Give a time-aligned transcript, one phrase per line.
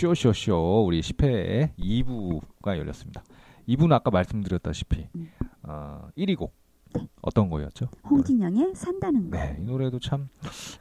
[0.00, 3.22] 쇼쇼쇼 우리 10회 2부가 열렸습니다.
[3.68, 5.28] 2부는 아까 말씀드렸다시피 음.
[5.62, 6.54] 어, 1위 곡
[7.20, 7.86] 어떤 거였죠?
[8.08, 9.36] 홍진영의 산다는 거.
[9.36, 10.28] 네, 이 노래도 참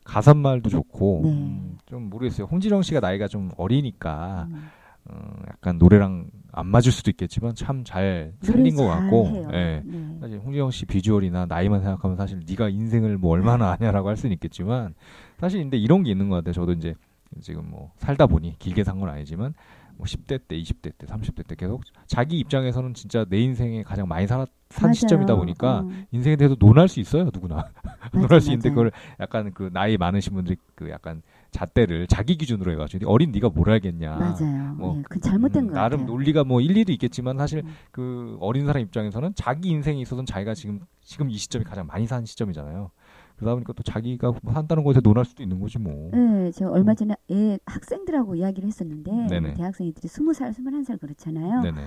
[0.05, 1.29] 가사말도 좋고 네.
[1.31, 2.47] 음, 좀 모르겠어요.
[2.47, 4.69] 홍진영 씨가 나이가 좀 어리니까 음.
[5.11, 9.49] 어, 약간 노래랑 안 맞을 수도 있겠지만 참 잘 살린 것 같고.
[9.51, 9.83] 예.
[9.85, 10.17] 네.
[10.21, 14.93] 사실 홍진영 씨 비주얼이나 나이만 생각하면 사실 네가 인생을 뭐 얼마나 아냐라고 할 수는 있겠지만
[15.39, 16.53] 사실 근데 이런 게 있는 것 같아요.
[16.53, 16.95] 저도 이제
[17.41, 19.53] 지금 뭐 살다 보니 길게 산 건 아니지만
[19.97, 24.27] 뭐 10대 때, 20대 때, 30대 때 계속 자기 입장에서는 진짜 내 인생에 가장 많이
[24.27, 24.93] 살았, 산 맞아요.
[24.93, 25.89] 시점이다 보니까 어.
[26.11, 27.65] 인생에 대해서 논할 수 있어요 누구나
[28.13, 28.69] 논할 수 있는데.
[28.69, 33.71] 그걸 약간 그 나이 많으신 분들이 그 약간 잣대를 자기 기준으로 해가지고 어린 네가 뭘
[33.71, 34.73] 알겠냐 맞아요.
[34.77, 36.13] 뭐, 예, 그 잘못된 음, 거 나름 같아요.
[36.15, 37.73] 논리가 뭐 일리도 있겠지만 사실 음.
[37.91, 42.25] 그 어린 사람 입장에서는 자기 인생에 있어서는 자기가 지금 지금 이 시점이 가장 많이 산
[42.25, 42.91] 시점이잖아요.
[43.39, 46.11] 그러다 보니까 또 자기가 뭐 산다는 것에 논할 수도 있는 거지 뭐.
[46.13, 49.53] 네, 제가 얼마 전에 애 학생들하고 이야기를 했었는데 네네.
[49.53, 51.61] 대학생들이 스무 살, 스물한 살 그렇잖아요.
[51.61, 51.81] 네네.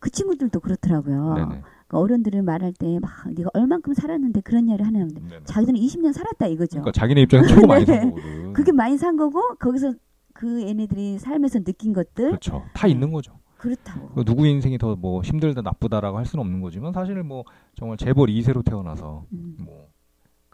[0.00, 1.32] 그 친구들도 그렇더라고요.
[1.34, 5.44] 그러니까 어른들을 말할 때 막 네가 얼만큼 살았는데 그런 얘기를 하는데 네네.
[5.44, 6.80] 자기들은 20년 살았다 이거죠.
[6.80, 8.10] 그러니까 자기네 입장에서 최고 많이 산 네.
[8.10, 8.52] 거거든.
[8.52, 9.94] 그게 많이 산 거고 거기서
[10.34, 12.64] 그 얘네들이 살면서 느낀 것들 그렇죠.
[12.74, 13.38] 다 있는 거죠.
[13.56, 14.08] 그렇다고.
[14.10, 17.44] 그 누구 인생이 더 뭐 힘들다 나쁘다라고 할 수는 없는 거지만 사실 뭐
[17.74, 19.56] 정말 재벌 2세로 태어나서 음.
[19.60, 19.88] 뭐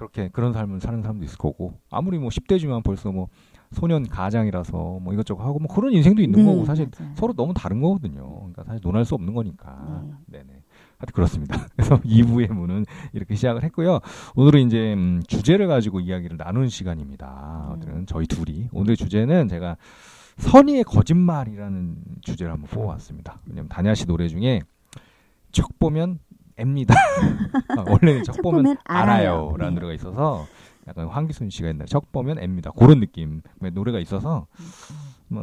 [0.02, 3.28] 그렇게 그런 삶을 사는 사람도 있을 거고 아무리 뭐 10대지만 벌써 뭐
[3.70, 7.14] 소년 가장이라서 뭐 이것저것 하고 뭐 그런 인생도 있는 네, 거고 사실 맞아요.
[7.16, 8.34] 서로 너무 다른 거거든요.
[8.36, 10.02] 그러니까 사실 논할 수 없는 거니까.
[10.26, 10.38] 네.
[10.38, 10.44] 네.
[10.46, 10.62] 네
[10.98, 11.66] 하여튼 그렇습니다.
[11.76, 14.00] 그래서 2부의 문은 이렇게 시작을 했고요.
[14.34, 17.76] 오늘은 이제 음, 주제를 가지고 이야기를 나누는 시간입니다.
[17.80, 17.86] 네.
[17.86, 19.76] 오늘은 저희 둘이 오늘의 주제는 제가
[20.36, 23.40] 선의의 거짓말이라는 주제를 한번 뽑아왔습니다.
[23.46, 24.60] 왜냐면 다냐 씨 노래 중에
[25.52, 26.18] 척 보면
[26.62, 26.94] 앱니다.
[27.76, 29.08] 아, 원래는 척 척 보면 보면 알아요.
[29.10, 29.80] 알아요 라는 네.
[29.80, 30.46] 노래가 있어서
[30.88, 32.70] 약간 황기순 씨가 옛날에 척 보면 앱니다.
[32.72, 33.42] 그런 느낌의
[33.72, 34.46] 노래가 있어서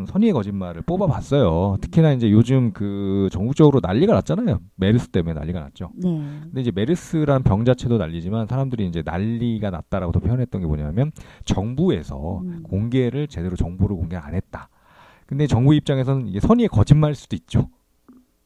[0.07, 1.77] 선의의 거짓말을 뽑아봤어요.
[1.81, 4.59] 특히나 이제 요즘 그 전국적으로 난리가 났잖아요.
[4.75, 5.91] 메르스 때문에 난리가 났죠.
[5.95, 6.09] 네.
[6.43, 11.11] 근데 이제 메르스란 병 자체도 난리지만 사람들이 이제 난리가 났다라고 더 표현했던 게 뭐냐면
[11.45, 12.63] 정부에서 음.
[12.63, 14.69] 공개를 제대로 정보를 공개 안 했다.
[15.25, 17.69] 근데 정부 입장에서는 이게 선의의 거짓말일 수도 있죠.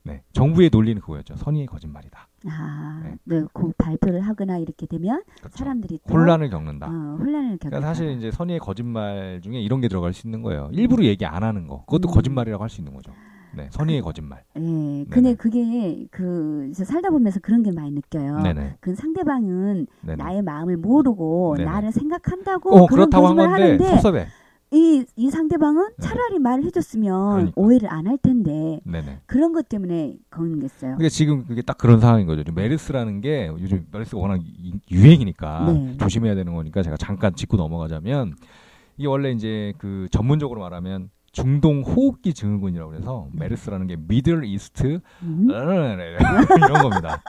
[0.03, 1.37] 네, 정부의 논리는 그거였죠.
[1.37, 2.27] 선의의 거짓말이다.
[2.47, 3.15] 아, 네.
[3.23, 3.45] 네.
[3.53, 5.57] 그 발표를 하거나 이렇게 되면 그렇죠.
[5.57, 6.87] 사람들이 또 혼란을 겪는다.
[6.87, 7.69] 어, 혼란을 겪다.
[7.69, 10.69] 그러니까 사실 이제 선의의 거짓말 중에 이런 게 들어갈 수 있는 거예요.
[10.73, 11.85] 일부러 얘기 안 하는 거.
[11.85, 12.13] 그것도 음.
[12.13, 13.11] 거짓말이라고 할 수 있는 거죠.
[13.55, 14.43] 네, 선의의 거짓말.
[14.57, 14.59] 예.
[14.59, 15.35] 근데 네네.
[15.35, 18.39] 그게 그저 살다 보면서 그런 게 많이 느껴요.
[18.39, 18.77] 네네.
[18.79, 20.23] 그 상대방은 네네.
[20.23, 21.69] 나의 마음을 모르고 네네.
[21.69, 24.27] 나를 생각한다고 어, 그런 그렇다고 한 거짓말 건데 하는데 섭섭해.
[24.73, 26.07] 이, 이 상대방은 네.
[26.07, 27.53] 차라리 말을 해줬으면 그러니까.
[27.55, 29.19] 오해를 안 할 텐데 네네.
[29.27, 30.95] 그런 것 때문에 걱는겠어요.
[30.97, 32.43] 그러니까 지금 그게 딱 그런 상황인 거죠.
[32.53, 35.97] 메르스라는 게 요즘 메르스가 워낙 이- 유행이니까 네.
[35.97, 38.33] 조심해야 되는 거니까 제가 잠깐 짚고 넘어가자면
[38.97, 45.47] 이게 원래 이제 그 전문적으로 말하면 중동 호흡기 증후군이라고 그래서 메르스라는 게 미들 이스트 음?
[46.57, 47.21] 이런 겁니다.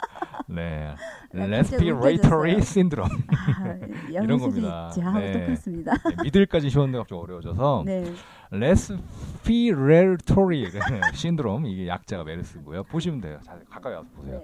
[0.47, 0.95] 네.
[1.33, 2.59] 나 갑자기 respiratory 웃겨졌어요.
[2.59, 3.23] syndrome.
[3.29, 3.79] 아,
[4.23, 4.89] 이런 겁니다.
[4.91, 5.01] 있지.
[5.01, 5.33] 네.
[5.33, 5.93] 똑같습니다.
[5.95, 8.13] 네, 미들까지 쉬웠는데 갑자기 어려워져서 네.
[8.53, 10.67] respiratory
[11.15, 12.83] 신드롬 이게 약자가 메르스고요.
[12.85, 13.39] 보시면 돼요.
[13.43, 14.43] 자, 가까이 와서 보세요.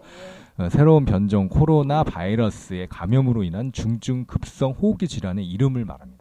[0.56, 0.64] 네.
[0.64, 6.19] 어, 새로운 변종 코로나 바이러스의 감염으로 인한 중증 급성 호흡기 질환의 이름을 말합니다.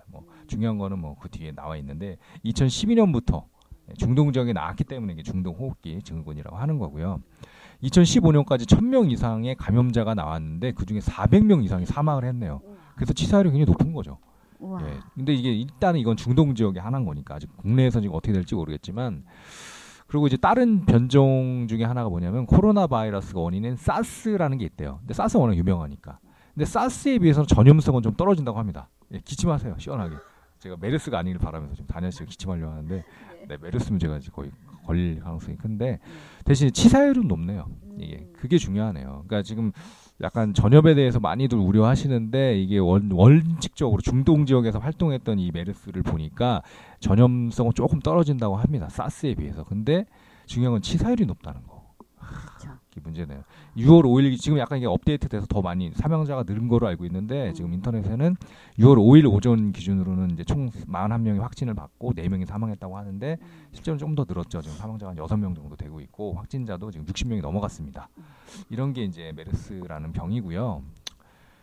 [0.50, 3.46] 뭐 중요한 거는 뭐 그 뒤에 나와 있는데 2012년부터
[3.98, 7.22] 중동적이 나왔기 때문에 이게 중동 호흡기 증후군이라고 하는 거고요.
[7.84, 12.62] 2015년까지 1000명 이상의 감염자가 나왔는데 그 중에 400명 이상이 사망을 했네요.
[12.96, 14.18] 그래서 치사율이 굉장히 높은 거죠.
[14.60, 14.82] 우와.
[14.84, 15.00] 예.
[15.16, 19.24] 근데 이게 일단은 이건 중동 지역의 하나인 거니까 아직 국내에서 지금 어떻게 될지 모르겠지만
[20.08, 24.98] 그리고 이제 다른 변종 중에 하나가 뭐냐면 코로나 바이러스가 원인인 사스라는 게 있대요.
[25.00, 26.20] 근데 사스 워낙 유명하니까.
[26.54, 28.90] 근데 사스에 비해서는 전염성은 좀 떨어진다고 합니다.
[29.14, 29.76] 예, 기침하세요.
[29.78, 30.16] 시원하게.
[30.60, 33.04] 제가 메르스가 아니길 바라면서 지금 씨가 기침하려고 하는데
[33.48, 34.52] 네, 메르스 문제가 이제 거의
[34.86, 36.00] 걸릴 가능성이 큰데
[36.46, 37.68] 대신 치사율은 높네요.
[37.98, 39.24] 이게 그게 중요하네요.
[39.28, 39.72] 그러니까 지금
[40.22, 46.62] 약간 전염에 대해서 많이들 우려하시는데 이게 원, 원칙적으로 중동 지역에서 활동했던 이 메르스를 보니까
[47.00, 48.90] 전염성은 조금 떨어진다고 합니다.
[48.90, 49.64] 사스에 비해서.
[49.64, 50.06] 근데
[50.46, 51.94] 중요한 건 치사율이 높다는 거.
[52.18, 52.79] 그렇죠.
[52.92, 53.44] 이게 문제네요.
[53.78, 58.36] 6월 5일 지금 약간 이게 업데이트돼서 더 많이 사망자가 늘은 거로 알고 있는데 지금 인터넷에는
[58.80, 63.38] 6월 5일 오전 기준으로는 이제 총 41명이 확진을 받고 4명이 사망했다고 하는데
[63.74, 64.62] 실제로는 좀더 늘었죠.
[64.62, 68.10] 지금 사망자가 한 6명 정도 되고 있고 확진자도 지금 60명이 넘어갔습니다.
[68.70, 70.82] 이런 게 이제 메르스라는 병이고요.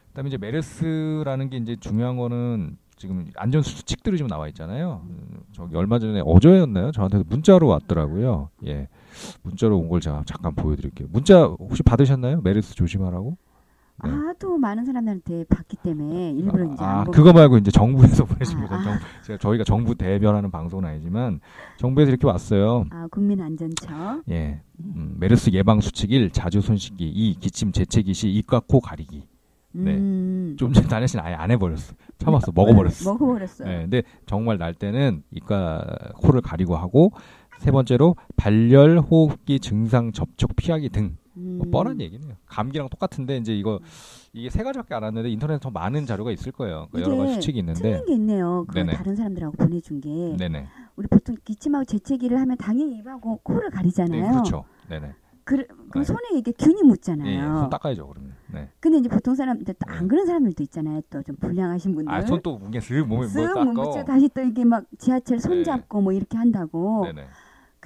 [0.08, 5.02] 그다음에 이제 메르스라는 게 이제 중요한 거는 지금 안전 수칙들이 좀 나와 있잖아요.
[5.04, 6.92] 음, 저기 얼마 전에 어제였나요?
[6.92, 8.48] 저한테 문자로 왔더라고요.
[8.66, 8.88] 예.
[9.42, 11.08] 문자로 온 걸 제가 잠깐 보여드릴게요.
[11.12, 12.40] 문자 혹시 받으셨나요?
[12.42, 13.36] 메르스 조심하라고?
[14.04, 14.10] 네.
[14.10, 18.58] 하도 많은 사람들한테 받기 때문에 일부러 이제 아, 안 보고 그거 말고 이제 정부에서 보내신
[18.64, 18.74] 아, 거죠.
[18.74, 18.82] 아.
[18.82, 21.40] 정, 제가 저희가 정부 대변하는 방송은 아니지만
[21.78, 22.84] 정부에서 이렇게 왔어요.
[22.90, 28.28] 아, 국민안전처 예, 음, 메르스 예방 수칙 1 자주 손 씻기 2 기침 재채기 시
[28.28, 29.26] 입과 코 가리기.
[29.72, 29.94] 네.
[29.94, 30.56] 음.
[30.58, 31.94] 좀 전에 씨는 아예 안 해버렸어.
[32.18, 33.12] 참았어, 먹어버렸어.
[33.12, 33.68] 먹어버렸어요.
[33.72, 35.84] 예, 근데 정말 날 때는 입과
[36.16, 37.12] 코를 가리고 하고
[37.58, 41.70] 세 번째로 발열, 호흡기 증상 접촉 피하기 등뭐 음.
[41.70, 42.34] 뻔한 얘기네요.
[42.46, 43.80] 감기랑 똑같은데 이제 이거
[44.32, 46.88] 이게 세 가지밖에 안 왔는데 인터넷에 더 많은 자료가 있을 거예요.
[46.92, 47.80] 그 여러 가지 수칙이 있는데.
[47.80, 48.64] 틀린 게 있네요.
[48.68, 48.84] 그.
[48.86, 50.66] 다른 사람들하고 보내준 게 네네.
[50.96, 54.22] 우리 보통 기침하고 재채기를 하면 당연히 입하고 코를 가리잖아요.
[54.22, 54.64] 네, 그렇죠.
[54.88, 55.12] 네네.
[55.44, 56.02] 그, 럼 네.
[56.02, 57.30] 손에 이게 균이 묻잖아요.
[57.30, 58.32] 예, 손 닦아야죠 그러면.
[58.52, 58.68] 네.
[58.80, 60.08] 근데 이제 보통 사람들 또안 네.
[60.08, 61.00] 그런 사람들도 있잖아요.
[61.08, 62.12] 또 좀 불량하신 분들.
[62.12, 64.04] 아, 손 또 무게 슥 몸에 뭐쓱 닦아.
[64.04, 65.62] 다시 또 이게 막 지하철 손 네.
[65.62, 67.04] 잡고 뭐 이렇게 한다고.
[67.04, 67.26] 네네.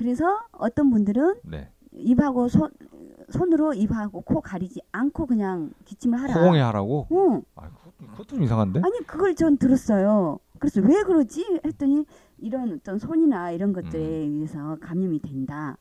[0.01, 1.69] 그래서 어떤 분들은 네.
[1.93, 2.71] 입하고 손
[3.29, 6.33] 손으로 입하고 코 가리지 않고 그냥 기침을 하라.
[6.33, 7.07] 허공에 하라고?
[7.13, 7.43] 응.
[7.55, 8.81] 아, 그것도, 그것도 좀 이상한데?
[8.83, 10.39] 아니 그걸 전 들었어요.
[10.59, 12.07] 그래서 왜 그러지 했더니
[12.43, 14.35] 이런 어떤 손이나 이런 것들에 음.
[14.35, 15.77] 의해서 감염이 된다.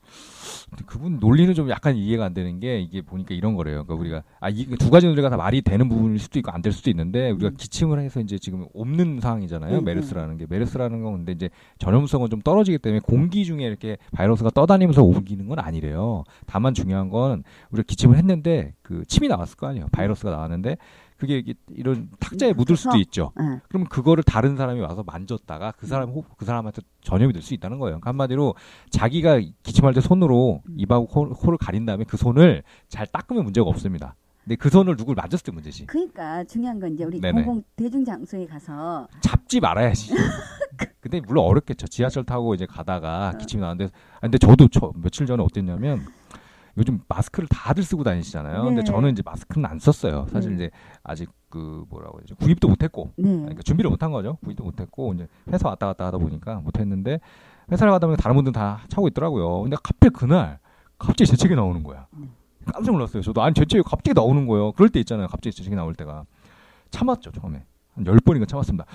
[0.86, 3.84] 그분 논리는 좀 약간 이해가 안 되는 게 이게 보니까 이런 거래요.
[3.86, 6.74] 그러니까 우리가 아 이 두 가지 논리가 다 말이 되는 부분일 수도 있고 안 될
[6.74, 7.56] 수도 있는데 우리가 음.
[7.58, 9.80] 기침을 해서 이제 지금 없는 상황이잖아요.
[9.80, 11.50] 음, 메르스라는 게 메르스라는 건 근데 이제
[11.80, 16.24] 전염성은 좀 떨어지기 때문에 공기 중에 이렇게 바이러스가 떠다니면서 옮기는 건 아니래요.
[16.46, 19.88] 다만 중요한 건 우리가 기침을 했는데 그 침이 나왔을 거 아니에요.
[19.92, 20.78] 바이러스가 나왔는데
[21.20, 22.98] 그게 이런 탁자에 묻을 수도?
[22.98, 23.32] 있죠.
[23.40, 23.60] 예.
[23.68, 27.78] 그럼 그거를 다른 사람이 와서 만졌다가 그 사람 호, 그 사람한테 전염이 될 수 있다는
[27.80, 27.96] 거예요.
[28.00, 28.56] 그러니까 한마디로
[28.90, 30.76] 자기가 기침할 때 손으로 음.
[30.78, 34.16] 입하고 코, 코를 가린 다음에 그 손을 잘 닦으면 문제가 없습니다.
[34.44, 35.86] 근데 그 손을 누굴 만졌을 때 문제지.
[35.86, 37.44] 그러니까 중요한 건 이제 우리 네네.
[37.44, 40.14] 공공 대중 장소에 가서 잡지 말아야지.
[41.02, 41.88] 근데 물론 어렵겠죠.
[41.88, 43.38] 지하철 타고 이제 가다가 어.
[43.38, 43.86] 기침이 나는데,
[44.16, 46.06] 아, 근데 저도 저 며칠 전에 어땠냐면
[46.80, 48.64] 요즘 마스크를 다들 쓰고 다니시잖아요.
[48.64, 48.84] 근데 네.
[48.86, 50.28] 저는 이제 마스크는 안 썼어요.
[50.32, 50.56] 사실 네.
[50.56, 50.72] 이제
[51.04, 53.24] 아직 그 뭐라고 해야지 구입도 못했고 네.
[53.30, 54.38] 그러니까 준비를 못한 거죠.
[54.44, 57.20] 구입도 못했고 이제 회사 왔다 갔다 하다 보니까 못했는데
[57.72, 59.62] 회사를 가다 보면 다른 분들 은 다 차고 있더라고요.
[59.62, 60.60] 근데 갑자기 그날
[60.98, 62.08] 갑자기 재채기 나오는 거야.
[62.18, 62.28] 네.
[62.74, 63.22] 깜짝 놀랐어요.
[63.22, 64.72] 저도 아니 재채기 갑자기 나오는 거예요.
[64.72, 65.28] 그럴 때 있잖아요.
[65.28, 66.26] 갑자기 재채기 나올 때가
[66.92, 67.66] 참았죠 처음에 한
[68.06, 68.86] 열 번인가 참았습니다.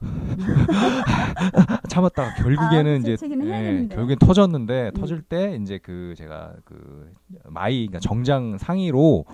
[1.88, 3.88] 참았다가 결국에는 아, 이제 예.
[3.88, 5.00] 결국엔 터졌는데 음.
[5.00, 7.12] 터질 때 이제 그 제가 그
[7.44, 9.24] 마이 그러니까 정장 상의로.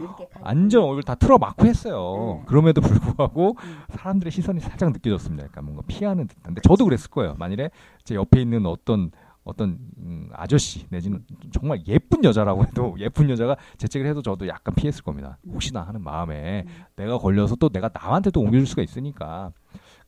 [0.41, 2.39] 완전 얼굴 다 틀어 막고 했어요.
[2.41, 2.45] 네.
[2.47, 3.79] 그럼에도 불구하고 음.
[3.91, 5.45] 사람들의 시선이 살짝 느껴졌습니다.
[5.45, 7.35] 약간 뭔가 피하는 듯한데 저도 그랬을 거예요.
[7.39, 7.71] 만일에
[8.05, 9.11] 제 옆에 있는 어떤
[9.47, 15.05] 어떤 음, 아저씨 내지는 정말 예쁜 여자라고 해도 예쁜 여자가 재채기를 해도 저도 약간 피했을
[15.05, 15.39] 겁니다.
[15.47, 16.85] 혹시나 하는 마음에 음.
[16.97, 19.53] 내가 걸려서 또 내가 남한테도 옮겨줄 수가 있으니까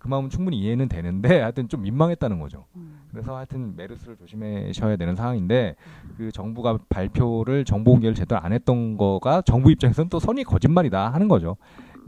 [0.00, 2.66] 그 마음은 충분히 이해는 되는데 하여튼 좀 민망했다는 거죠.
[2.74, 3.06] 음.
[3.12, 5.76] 그래서 하여튼 메르스를 조심하셔야 되는 상황인데
[6.16, 11.28] 그 정부가 발표를 정보 공개를 제대로 안 했던 거가 정부 입장에서는 또 선의 거짓말이다 하는
[11.28, 11.56] 거죠.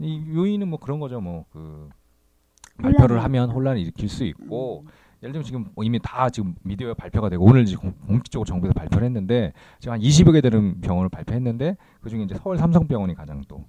[0.01, 1.21] 이 요인은 뭐 그런 거죠.
[1.21, 1.89] 뭐그
[2.81, 3.23] 발표를.
[3.23, 5.00] 하면 혼란을 일으킬 수 있고 음.
[5.23, 9.05] 예를 들면 지금 뭐 이미 다 지금 미디어에 발표가 되고 오늘 공- 공식적으로 정부에서 발표를
[9.05, 13.65] 했는데 지금 한 20여 개 되는 병원을 발표했는데 그 중에 이제 서울 삼성병원이 가장 또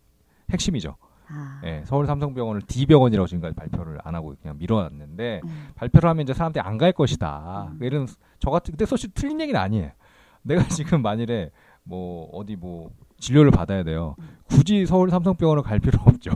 [0.50, 0.96] 핵심이죠.
[1.28, 1.60] 아.
[1.64, 5.68] 예, 서울 삼성병원을 D병원이라고 지금까지 발표를 안 하고 그냥 미뤄놨는데 음.
[5.76, 7.70] 발표를 하면 이제 사람들이 안 갈 것이다.
[7.72, 7.78] 음.
[7.82, 8.06] 이런
[8.38, 9.90] 저 같은 근데 사실 틀린 얘기는 아니에요.
[10.42, 11.50] 내가 지금 만일에
[11.84, 14.16] 뭐 어디 뭐 진료를 받아야 돼요.
[14.44, 16.30] 굳이 서울 삼성병원을 갈 필요 없죠.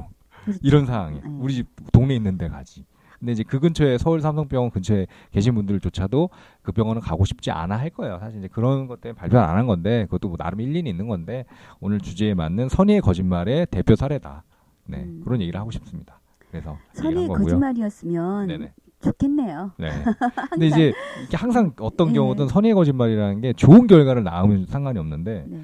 [0.44, 0.60] 그렇죠.
[0.62, 1.40] 이런 상황에 음.
[1.40, 2.84] 우리 집 동네에 있는 데 가지.
[3.18, 6.30] 근데 이제 그 근처에 서울 삼성병원 근처에 계신 분들조차도
[6.62, 8.18] 그 병원은 가고 싶지 않아 할 거예요.
[8.18, 11.44] 사실 이제 그런 것 때문에 발표 안한 건데 그것도 뭐 나름 일리는 있는 건데
[11.80, 14.44] 오늘 주제에 맞는 선의의 거짓말의 대표 사례다.
[14.88, 15.20] 네 음.
[15.24, 16.20] 그런 얘기를 하고 싶습니다.
[16.50, 17.44] 그래서 선의 얘기한 거고요.
[17.44, 18.72] 거짓말이었으면 네네.
[19.00, 19.72] 좋겠네요.
[19.78, 19.88] 네.
[20.50, 20.92] 근데 이제
[21.32, 22.14] 항상 어떤 네.
[22.14, 25.60] 경우든 선의의 거짓말이라는 게 좋은 결과를 낳으면 상관이 없는데 네.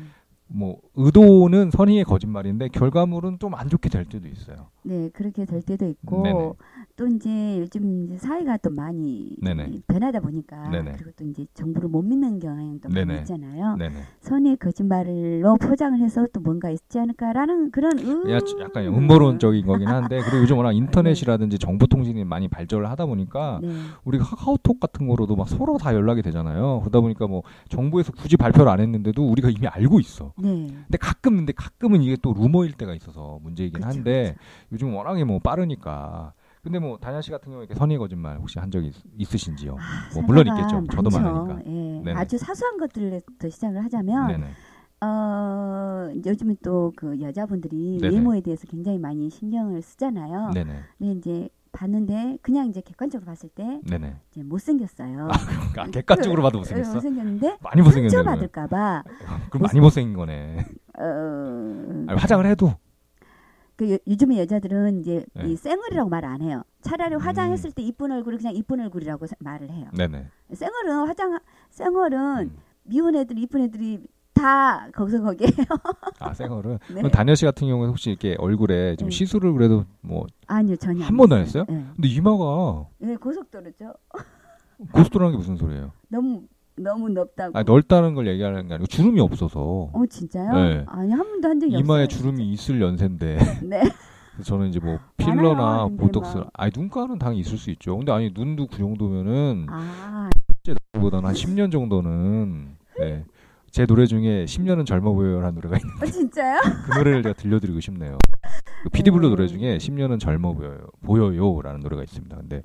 [0.55, 4.67] 뭐 의도는 선의의 거짓말인데 결과물은 좀 안 좋게 될 때도 있어요.
[4.83, 6.53] 네, 그렇게 될 때도 있고 네네.
[6.97, 9.81] 또 이제 요즘 이제 사회가 또 많이 네네.
[9.87, 10.93] 변하다 보니까 네네.
[10.97, 13.19] 그리고 또 이제 정보를 못 믿는 경향도 많이.
[13.21, 13.77] 있잖아요.
[13.77, 13.95] 네네.
[14.21, 18.31] 선의 거짓말로 포장을 해서 또 뭔가 있지 않을까라는 그런 음.
[18.31, 23.69] 야, 약간 음모론적인 거긴 한데 그리고 요즘 워낙 인터넷이라든지 정보통신이 많이 발전을 하다 보니까 네.
[24.05, 26.81] 우리가 카카오톡 같은 거로도 막 서로 다 연락이 되잖아요.
[26.81, 30.35] 그러다 보니까 뭐 정부에서 굳이 발표를 안 했는데도 우리가 이미 알고 있어.
[30.39, 30.67] 네.
[30.67, 34.37] 근데 가끔 근데 가끔은 이게 또 루머일 때가 있어서 문제이긴 그쵸, 한데
[34.73, 36.35] 요즘 워낙에 뭐 빠르니까.
[36.63, 40.15] 근데 뭐 다냐 씨 같은 경우에 이렇게 선의 거짓말 혹시 한 적이 있, 으신지요 아,
[40.15, 40.85] 뭐 물론 있겠죠.
[40.93, 41.21] 저도 많죠.
[41.21, 41.61] 많으니까.
[41.71, 42.01] 예.
[42.05, 42.13] 네네.
[42.13, 44.47] 아주 사소한 것들부터 시작을 하자면 네네.
[45.05, 48.15] 어, 요즘은 또 그 여자분들이 네네.
[48.15, 50.51] 외모에 대해서 굉장히 많이 신경을 쓰잖아요.
[50.55, 50.73] 네네.
[50.99, 54.15] 근데 이제 봤는데 그냥 이제 객관적으로 봤을 때 네네.
[54.31, 55.31] 이제 못생겼어요.
[55.77, 56.93] 아, 객관적으로 봐도 못생겼어?
[56.95, 58.11] 못생겼는데 많이 못생겼네.
[58.11, 58.31] 상처.
[58.31, 59.03] 받을까봐
[59.51, 60.59] 그럼 많이 못생긴 거네.
[60.97, 62.75] 어, 아니, 화장을 해도
[63.77, 65.49] 그 요, 요즘에 여자들은 이제 네.
[65.49, 66.63] 이 쌩얼이라고 말 안 해요.
[66.83, 67.21] 차라리 음.
[67.21, 69.89] 화장했을 때 이쁜 얼굴을 그냥 이쁜 얼굴이라고 사- 말을 해요.
[69.97, 70.27] 네네.
[70.53, 71.39] 쌩얼은 화장
[71.71, 72.57] 쌩얼은 음.
[72.85, 74.01] 미운 애들 이쁜 애들이
[74.35, 75.53] 다 거기서 거기에요.
[76.19, 76.79] 아, 생얼은.
[76.95, 77.03] 네.
[77.11, 79.15] 다녀 씨 같은 경우에 혹시 이렇게 얼굴에 좀 네.
[79.15, 81.65] 시술을 그래도 뭐 아니요 전혀 한 번도 안 했어요?
[81.69, 81.85] 네.
[81.95, 83.93] 근데 이마가 네, 고속도로죠.
[84.93, 85.93] 고속도로라는 게 무슨 소리예요?
[86.09, 86.43] 너무
[86.83, 87.57] 너무 넓다고.
[87.57, 90.53] 아니, 넓다는 걸 얘기하는 게 아니고 주름이 없어서 어 진짜요?
[90.53, 90.85] 네.
[90.89, 92.07] 아니 한 번도 한 적이 이마에 없어요.
[92.09, 93.83] 주름이 있을 연세인데 네.
[94.45, 96.51] 저는 이제 뭐 필러나 보톡스 막.
[96.55, 97.97] 아니 눈가는 당연히 있을 수 있죠.
[97.97, 100.31] 근데 아니 눈도 그 정도면은 아
[100.93, 103.25] 보다는 한 10년 정도는 네.
[103.71, 106.61] 제 노래 중에 10년은 젊어 보여요라는 노래가 있는데 어, 진짜요?
[106.87, 108.19] 그 노래를 제가 들려드리고 싶네요.
[108.83, 109.31] 그 피디블루 어.
[109.31, 112.37] 노래 중에 10년은 젊어 보여요, 보여요라는 노래가 있습니다.
[112.37, 112.63] 근데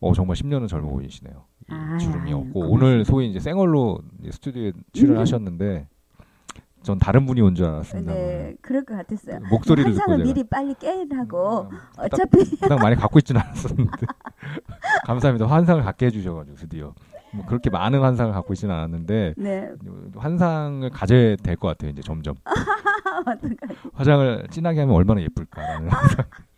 [0.00, 1.44] 어 정말 10년은 젊어 보이시네요.
[1.70, 2.32] 이 아, 주름이.
[2.54, 4.00] 오늘 소위 이제 생얼로
[4.30, 5.88] 스튜디오에 출연하셨는데
[6.82, 8.12] 전 다른 분이 온 줄 알았습니다.
[8.12, 9.40] 네, 그럴 것 같았어요.
[9.50, 11.68] 목소리를 듣고 제가 미리 빨리 깨라고.
[11.70, 13.90] 음, 어차피 그닥 많이 갖고 있지는 않았었는데
[15.06, 15.46] 감사합니다.
[15.46, 16.94] 환상을 갖게 해주셔가지고 드디어
[17.32, 19.70] 뭐 그렇게 많은 환상을 갖고 있지는 않았는데 네
[20.16, 21.90] 환상을 가져야 될 것 같아요.
[21.90, 22.34] 이제 점점?
[23.94, 25.90] 화장을 진하게 하면 얼마나 예쁠까라는.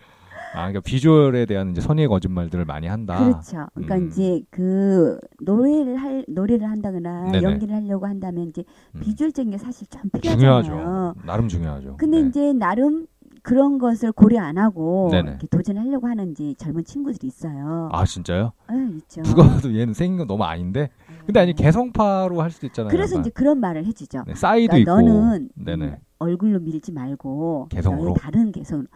[0.53, 3.19] 아, 그러니까 비주얼에 대한 이제 선의의 거짓말들을 많이 한다.
[3.19, 3.67] 그렇죠.
[3.75, 4.07] 그러니까 음.
[4.09, 7.43] 이제 그 노래를 할 노래를 한다거나 네네.
[7.43, 9.01] 연기를 하려고 한다면 이제 음.
[9.01, 10.63] 비주얼적인 게 사실 좀 필요하잖아요.
[10.63, 11.15] 중요하죠.
[11.25, 11.97] 나름 중요하죠.
[11.97, 12.29] 근데 네.
[12.29, 13.07] 이제 나름
[13.43, 15.11] 그런 것을 고려 안 하고
[15.51, 17.89] 도전하려고 하는 이제 젊은 친구들이 있어요.
[17.91, 18.53] 아 진짜요?
[18.69, 19.23] 아유, 있죠.
[19.23, 20.91] 누가 봐도 얘는 생긴 건 너무 아닌데.
[21.27, 22.91] 근데 아니 개성파로 할 수도 있잖아요.
[22.91, 23.23] 그래서 약간.
[23.23, 24.25] 이제 그런 말을 해주죠.
[24.27, 25.13] 네, 싸이도 그러니까 있고.
[25.13, 25.87] 너는 네네.
[25.87, 28.15] 음, 얼굴로 밀지 말고 개성으로?
[28.15, 28.87] 다른 개성으로.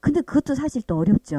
[0.00, 1.38] 근데 그것도 사실 또 어렵죠.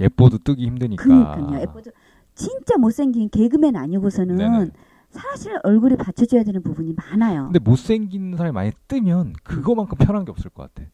[0.00, 1.02] 예뻐도 뜨기 힘드니까.
[1.02, 1.60] 그러니까요.
[1.60, 1.90] 예뻐도
[2.34, 4.70] 진짜 못생긴 개그맨 아니고서는 네네.
[5.10, 7.46] 사실 얼굴에 받쳐줘야 되는 부분이 많아요.
[7.46, 10.82] 근데 못생긴 사람이 많이 뜨면 그거만큼 편한 게 없을 것 같아.
[10.84, 10.90] 네.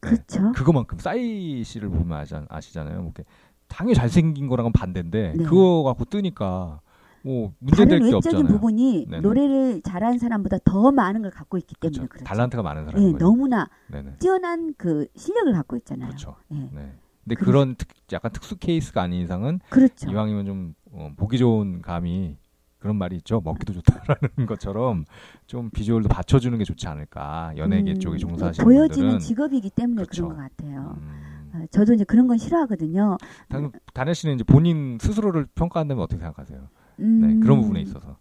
[0.00, 0.52] 그렇죠.
[0.52, 2.96] 그거만큼 싸이 씨를 보면 아시, 아시잖아요.
[2.96, 3.24] 뭐 이렇게
[3.68, 5.44] 당연히 잘생긴 거랑은 반대인데 네.
[5.44, 6.80] 그거 갖고 뜨니까
[7.24, 8.46] 뭐 문제될 다른 게 외적인.
[8.46, 9.20] 부분이 네네.
[9.22, 12.08] 노래를 잘하는 사람보다 더 많은 걸 갖고 있기 때문에 그렇죠.
[12.10, 12.24] 그렇죠.
[12.26, 13.24] 달란트가 많은 사람인 예, 거죠.
[13.24, 14.16] 너무나 네네.
[14.18, 16.08] 뛰어난 그 실력을 갖고 있잖아요.
[16.08, 16.36] 그렇죠.
[16.52, 16.92] 예, 네.
[17.24, 20.10] 근데 그래서- 그런 특, 약간 특수 케이스가 아닌 이상은 그렇죠.
[20.10, 22.36] 이왕이면 좀 어, 보기 좋은 감이
[22.78, 23.40] 그런 말이 있죠.
[23.42, 25.06] 먹기도 좋다라는 것처럼
[25.46, 27.54] 좀 비주얼도 받쳐주는 게 좋지 않을까.
[27.56, 29.18] 연예계 음, 쪽에 종사하시는 보여지는 분들은.
[29.20, 30.28] 직업이기 때문에 그렇죠.
[30.28, 30.94] 그런 것 같아요.
[31.00, 33.16] 음, 어, 저도 이제 그런 건 싫어하거든요.
[33.48, 36.68] 당- 다혜 씨는 이제 본인 스스로를 평가한다면 어떻게 생각하세요?
[37.00, 38.16] 음, 네, 그런 부분에 있어서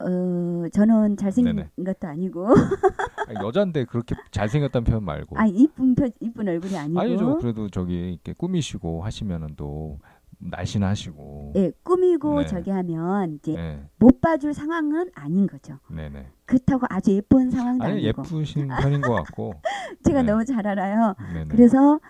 [0.00, 1.84] 어, 저는 잘생긴 네네.
[1.84, 2.46] 것도 아니고,
[3.28, 7.38] 아니, 여자인데 그렇게 잘생겼다는 표현 말고 아 이쁜 표, 이쁜 얼굴이 아니고, 아니죠.
[7.38, 9.98] 그래도 저기 이렇게 꾸미시고 하시면은 또
[10.38, 11.52] 날씬하시고.
[11.56, 12.46] 예, 꾸미고 네.
[12.46, 15.78] 저기 하면 이제 네, 못 봐줄 상황은 아닌 거죠.
[15.90, 16.26] 네, 네.
[16.46, 19.60] 그렇다고 아주 예쁜 상황도 아니 아니고, 예쁘신 편인 것 같고.
[20.04, 20.30] 제가 네.
[20.30, 21.14] 너무 잘 알아요.
[21.34, 21.48] 네, 네.
[21.48, 22.00] 그래서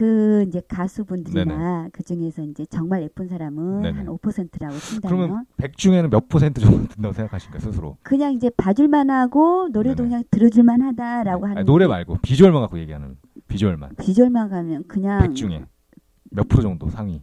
[0.00, 3.98] 그 이제 가수분들이나 그 중에서 이제 정말 예쁜 사람은 네네.
[3.98, 7.98] 한 5%라고 친다면 그러면 100 중에는 몇 퍼센트 정도 든다고 생각하십니까 스스로?
[8.02, 10.08] 그냥 이제 봐줄만하고 노래도 네네.
[10.08, 15.34] 그냥 들어줄만하다라고 하는 아니, 노래 게 말고 비주얼만 갖고 얘기하는 비주얼만 비주얼만 가면 그냥 100
[15.34, 15.66] 중에
[16.30, 17.22] 몇 프로 정도 상위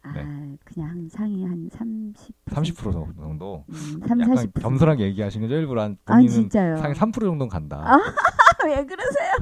[0.00, 0.56] 아 네.
[0.64, 4.62] 그냥 한 상위 한 30, 30% 정도 음, 3, 약간 40%.
[4.62, 6.78] 겸손하게 얘기하시는 거죠 일부러 한아 본인은 진짜요.
[6.78, 7.84] 상위 3% 정도는 간다.
[7.86, 7.98] 아.
[8.64, 9.32] 왜 그러세요?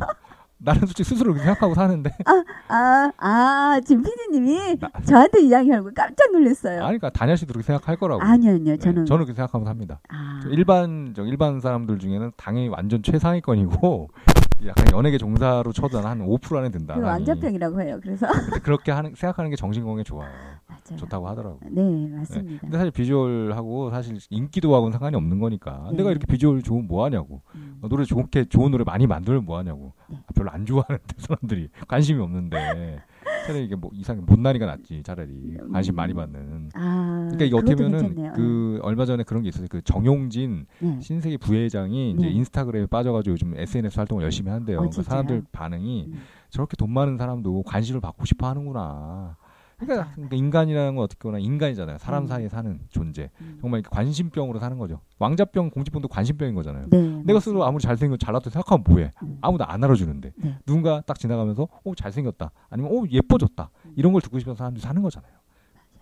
[0.65, 2.11] 나는 솔직히 스스로 그렇게 생각하고 사는데
[2.69, 6.75] 아, 아 지금 피디님이 나- 저한테 이야기하고 깜짝 놀랐어요.
[6.85, 8.23] 아니 그러니까 다냐 씨도 그렇게 생각할 거라고.
[8.23, 8.65] 아니요, 아니요.
[8.65, 10.01] 네, 저는 저는 그렇게 생각하면서 합니다.
[10.09, 14.09] 아, 일반 저 일반 사람들 중에는 당연히 완전 최상위권이고
[14.67, 16.95] 약간 연예계 종사로 쳐도 한5% 안에 든다.
[16.95, 17.99] 그 왕자병이라고 해요.
[18.03, 18.27] 그래서
[18.63, 20.31] 그렇게 하는 생각하는 게 정신 건강에 좋아요.
[20.67, 20.97] 맞아요.
[20.97, 21.59] 좋다고 하더라고.
[21.71, 22.17] 네, 네.
[22.17, 22.61] 맞습니다.
[22.61, 25.99] 근데 사실 비주얼하고 사실 인기도하고는 상관이 없는 거니까 네.
[25.99, 27.79] 내가 이렇게 비주얼 좋으면 뭐 하냐고 음.
[27.83, 30.17] 어, 노래 좋게 좋은 노래 많이 만들면 뭐 하냐고 네.
[30.27, 33.03] 아, 별로 안 좋아하는데 사람들이 관심이 없는데
[33.47, 38.33] 차라리 이게 뭐 이상하게 못난이가 낫지 차라리 관심 많이 받는 아, 그러니까 이게 어떻게 보면은.
[38.35, 41.01] 그 얼마 전에 그런 게 있었어요 그 정용진 네.
[41.01, 42.33] 신세계 부회장이 이제 네.
[42.33, 45.03] 인스타그램에 빠져가지고 요즘 SNS 활동을 열심히 한대요 어, 그러니까?
[45.03, 46.23] 사람들 반응이 음.
[46.51, 49.37] 저렇게 돈 많은 사람도 관심을 받고 싶어 하는구나
[49.87, 50.13] 그러니까.
[50.15, 52.27] 그러니까 인간이라는 건 어떻게 보면 인간이잖아요 사람 음.
[52.29, 53.59] 사이에 사는 존재 음.
[53.61, 55.01] 정말 관심병으로 사는 거죠.
[55.19, 56.87] 왕자병, 공주병도 관심병인 거잖아요.
[56.91, 57.41] 네, 내가 맞습니다.
[57.41, 59.11] 스스로 아무리 잘생겨 잘났다 생각하면 뭐해?
[59.23, 59.39] 음.
[59.41, 60.59] 아무도 안 알아주는데 네.
[60.67, 63.93] 누군가 딱 지나가면서 어 잘생겼다 아니면 어 예뻐졌다 음.
[63.97, 65.33] 이런 걸 듣고 싶은 사람들이 사는 거잖아요.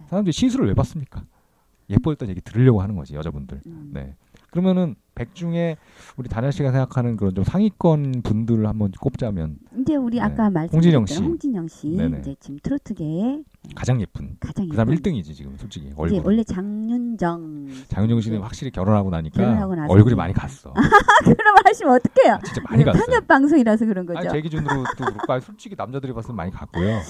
[0.06, 1.24] 사람들이 시술을 왜 받습니까?
[1.90, 3.60] 예뻐졌다 얘기 들으려고 하는 거지 여자분들.
[3.66, 3.90] 음.
[3.92, 4.14] 네.
[4.50, 5.76] 그러면은 백 중에
[6.16, 10.22] 우리 다현 씨가 생각하는 그런 좀 상위권 분들을 한번 꼽자면 이제 우리 네.
[10.22, 11.22] 아까 홍진영 말씀드렸던 씨.
[11.22, 12.18] 홍진영 씨 네네.
[12.20, 16.22] 이제 지금 트로트계의 가장 예쁜 가장 그다음 예쁜 1등이지 지금 솔직히 이제 얼굴.
[16.24, 20.72] 원래 장윤정 장윤정 씨는 이제 확실히 결혼하고 나니까 결혼하고 나서 얼굴이 이제- 많이 갔어.
[20.74, 20.86] 말
[21.66, 22.34] 하시면 어떡해요?
[22.34, 23.04] 아, 진짜 많이 갔어요.
[23.04, 24.18] 편협 방송이라서 그런 거죠.
[24.20, 27.00] 아니 제 기준으로 또 그렇고 솔직히 남자들이 봤을 때 많이 갔고요.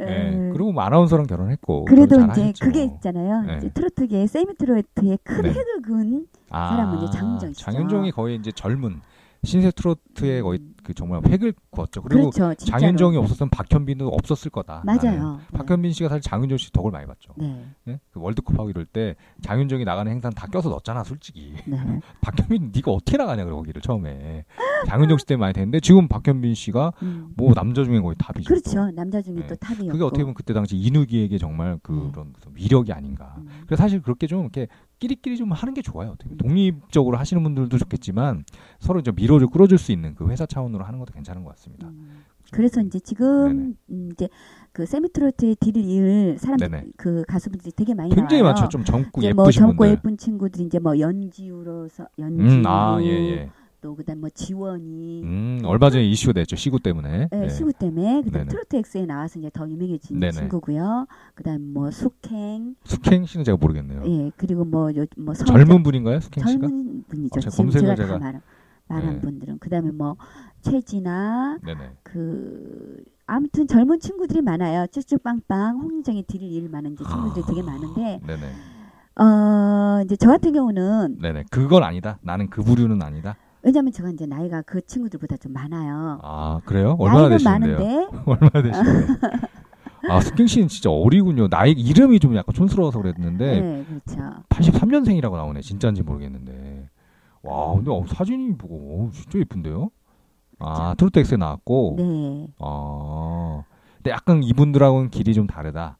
[0.00, 0.04] 예.
[0.04, 1.84] 에, 그리고 뭐 아나운서랑 결혼했고.
[1.86, 2.64] 그래도 이제 잘하셨죠.
[2.64, 3.42] 그게 있잖아요.
[3.42, 3.56] 네.
[3.58, 5.48] 이제 트로트계 세미 트로트의 큰 네.
[5.50, 7.64] 획을 그은 아, 사람은 이제 장윤정 씨죠.
[7.64, 9.00] 장윤정이 거의 이제 젊은
[9.44, 12.02] 신세대 트로트의 거의 그 정말 획을 그었죠.
[12.02, 12.54] 그리고 그렇죠.
[12.64, 14.82] 장윤정이 없었으면 박현빈도 없었을 거다.
[14.84, 15.40] 맞아요.
[15.50, 15.58] 네.
[15.58, 17.34] 박현빈 씨가 사실 장윤정 씨 덕을 많이 봤죠.
[17.36, 17.64] 네.
[17.88, 18.00] 예?
[18.10, 21.54] 그 월드컵하고 이럴 때 장윤정이 나가는 행사는 다 껴서 넣었잖아, 솔직히.
[21.66, 21.78] 네.
[22.22, 24.44] 박현빈 네가 어떻게 나가냐 그래 거기를 처음에.
[24.86, 27.32] 장윤정 씨 때문에 많이 됐는데 지금 박현빈 씨가 음.
[27.36, 28.48] 뭐 남자 중에 거의 탑이죠.
[28.48, 28.90] 그렇죠.
[28.92, 29.46] 남자 중에 네.
[29.46, 29.92] 또 탑이었고.
[29.92, 33.36] 그게 어떻게 보면 그때 당시 인우기획의 정말 그런 위력이 아닌가.
[33.68, 33.74] 음.
[33.78, 34.66] 그래서 사실 그렇게 좀 이렇게
[34.98, 36.16] 끼리끼리 좀 하는 게 좋아요.
[36.38, 38.44] 독립적으로 하시는 분들도 좋겠지만
[38.80, 41.88] 서로 좀 밀어줄 끌어줄 수 있는 그 회사 차원으로 하는 것도 괜찮은 것 같습니다.
[41.88, 42.24] 음.
[42.50, 44.26] 그래서 이제 지금 음, 이제
[44.72, 46.86] 그 세미 트로트의 뒤를 이을 사람 네네.
[46.96, 48.54] 그 가수분들이 되게 많이 굉장히 나와요.
[48.54, 48.68] 많죠.
[48.70, 49.92] 좀 젊고 뭐 예쁘신 젊고 분들.
[49.92, 53.50] 예쁜 친구들이 이제 뭐 연지우로서 연지우 음, 아, 예, 예.
[53.80, 56.56] 또 그다음 뭐 지원이 음, 얼마 전에 이슈가 됐죠.
[56.56, 57.28] 시구 때문에.
[57.30, 57.48] 네, 네.
[57.48, 58.48] 시구 때문에 그다음 네네.
[58.48, 60.32] 트로트 X에 나와서 이제 더 유명해진 네네.
[60.32, 61.06] 친구고요.
[61.36, 64.02] 그다음 뭐 숙행, 숙행 씨는 제가 모르겠네요.
[64.06, 64.92] 예 그리고 뭐뭐
[65.46, 66.66] 젊은 분인가요, 숙행 씨가?
[66.66, 67.38] 젊은 분이죠.
[67.38, 68.42] 어, 제가 검색을 제가 다 제가- 말한
[68.88, 69.20] 말한 네.
[69.20, 70.16] 분들은 그다음에 뭐
[70.62, 71.80] 최진아 네네.
[72.02, 74.86] 그 아무튼 젊은 친구들이 많아요.
[74.88, 79.22] 쭉쭉빵빵 홍인정의 뒤를 이을 만한 이제 친구들이 되게 많은데 네네.
[79.22, 81.44] 어 이제 저 같은 경우는 네네.
[81.50, 82.18] 그건 아니다.
[82.22, 83.36] 나는 그 부류는 아니다.
[83.62, 86.20] 왜냐면 제가 이제 나이가 그 친구들보다 좀 많아요.
[86.22, 86.96] 아, 그래요?
[86.98, 87.78] 얼마나 되시는데요?
[87.78, 89.16] 많은데 얼마나 되시는데요?
[90.08, 91.48] 아, 숙행 씨는 진짜 어리군요.
[91.48, 94.42] 나이 이름이 좀 약간 촌스러워서 그랬는데 네, 그렇죠.
[94.48, 95.60] 83년생이라고 나오네.
[95.60, 96.88] 진짜인지 모르겠는데.
[97.42, 99.90] 와, 근데 어, 사진이 보고 어, 진짜 예쁜데요?
[100.60, 101.94] 아, 트로트 엑스에 나왔고.
[101.98, 102.46] 네.
[102.58, 103.62] 아.
[103.96, 105.98] 근데 약간 이분들하고는 길이 좀 다르다.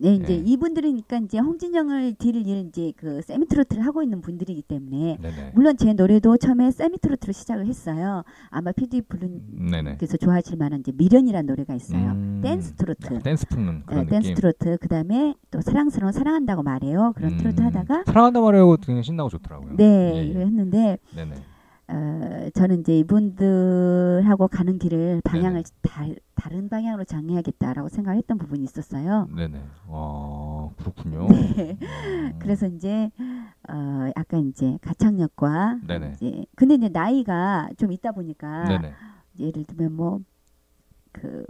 [0.00, 0.42] 네, 이제 네.
[0.46, 5.52] 이분들이니까 이제 홍진영을 뒤를 이은 이제 그 세미트로트를 하고 있는 분들이기 때문에 네네.
[5.54, 8.22] 물론 제 노래도 처음에 세미트로트로 시작을 했어요.
[8.50, 9.96] 아마 블루님께서 네네.
[10.20, 12.12] 좋아하실 만한 이제 미련이라는 노래가 있어요.
[12.12, 13.18] 음, 댄스 트로트.
[13.20, 14.34] 댄스풍의 그런 네, 댄스.
[14.34, 14.78] 트로트.
[14.78, 17.12] 그다음에 또 사랑스러운 사랑한다고 말해요.
[17.16, 19.76] 그런 트로트 음, 하다가 사랑한다 말하고 그냥 신나고 좋더라고요.
[19.76, 20.40] 네, 예, 예.
[20.40, 21.34] 했는데 네네.
[21.88, 25.62] 어, 저는 이제 이분들하고 가는 길을 방향을.
[25.82, 29.26] 다, 다른 방향으로 정해야겠다라고 생각했던 부분이 있었어요.
[29.34, 29.62] 네네.
[29.88, 31.28] 아, 그렇군요.
[31.28, 31.78] 네.
[31.80, 33.10] 음, 그래서 이제
[33.68, 36.12] 어 약간 이제 가창력과 네네.
[36.12, 38.92] 이제 근데 이제 나이가 좀 있다 보니까 네네.
[39.40, 40.20] 예를 들면 뭐
[41.20, 41.44] 그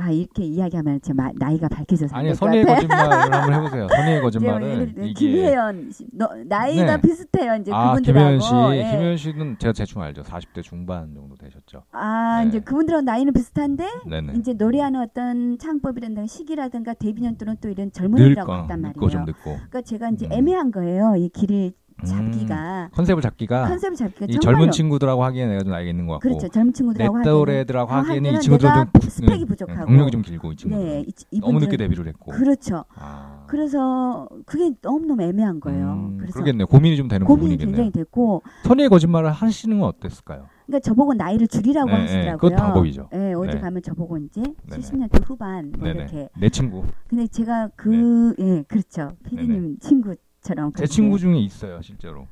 [0.00, 2.64] 아 이렇게 이야기하면 제 마- 나이가 밝혀져서 안 아니 선의의.
[2.64, 3.88] 거짓말을 한번 해보세요.
[3.88, 7.00] 선의의 거짓말은 이게 김혜연 씨, 너, 나이가 네.
[7.02, 8.90] 비슷해요 이제 아 그분들하고 김혜연 씨, 예.
[8.92, 10.22] 김혜연 씨는 제가 대충 알죠.
[10.22, 11.82] 40대 중반 정도 되셨죠.
[11.90, 12.48] 아 네.
[12.48, 14.34] 이제 그분들하고 나이는 비슷한데 네네.
[14.36, 18.92] 이제 노래하는 어떤 창법이라든가 시기라든가 데뷔 연도는 또 이런 젊은 늙 애들하고 거, 같단 말이에요.
[18.94, 19.42] 늙고 좀 늦고.
[19.42, 20.32] 그러니까 제가 이제 음.
[20.32, 21.14] 애매한 거예요.
[21.16, 21.72] 이 음,
[22.04, 26.28] 잡기가 컨셉을 잡기가 컨셉을 잡기가 이 젊은 친구들하고 하기에는 내가 좀 나이가 있는 것 같고
[26.28, 26.48] 그렇죠.
[26.48, 29.86] 젊은 내 친구들하고 하기에는 또래들하고 하기에는 이 하기에는 친구들 내가 좀 스펙이 음, 부족하고.
[29.86, 32.32] 경력이 좀 길고 이 친구들 네, 이, 너무 늦게 데뷔를 했고.
[32.32, 32.84] 그렇죠.
[32.94, 33.44] 아.
[33.48, 35.92] 그래서 그게 너무 너무 애매한 거예요.
[35.92, 36.66] 음, 그래서 그러겠네요.
[36.66, 37.76] 고민이 좀 되는 고민이 부분이겠네요.
[37.76, 40.46] 굉장히 됐고 선의의 거짓말을 하시는 건 어땠을까요?
[40.66, 42.36] 그러니까 저보고 나이를 줄이라고 네, 네, 하시더라고요.
[42.36, 43.08] 그것도 방법이죠.
[43.10, 43.60] 네, 어디 네.
[43.60, 44.82] 가면 저보고 이제 네네.
[44.82, 45.98] 70년대 후반 뭐 네네.
[46.00, 46.28] 이렇게.
[46.38, 46.84] 내 친구.
[47.08, 49.12] 근데 제가 그 예, 그렇죠.
[49.24, 50.14] 피디님 친구
[50.48, 50.86] 처럼 제 그렇게.
[50.86, 52.26] 친구 중에 있어요, 실제로.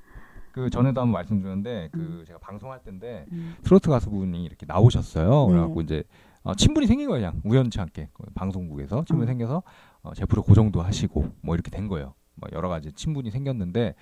[0.52, 5.46] 그 전에도 한번 말씀드렸는데 그 제가 방송할 때인데 음, 트로트 가수분이 이렇게 나오셨어요.
[5.48, 5.52] 네.
[5.52, 6.02] 그래갖고 이제
[6.44, 9.26] 어, 친분이 생긴 거예요, 그냥 우연치 않게 그 방송국에서 친분이 어.
[9.26, 9.62] 생겨서
[10.02, 12.14] 어, 제 프로 고정도 하시고 뭐 이렇게 된 거예요.
[12.36, 13.94] 뭐 여러 가지 친분이 생겼는데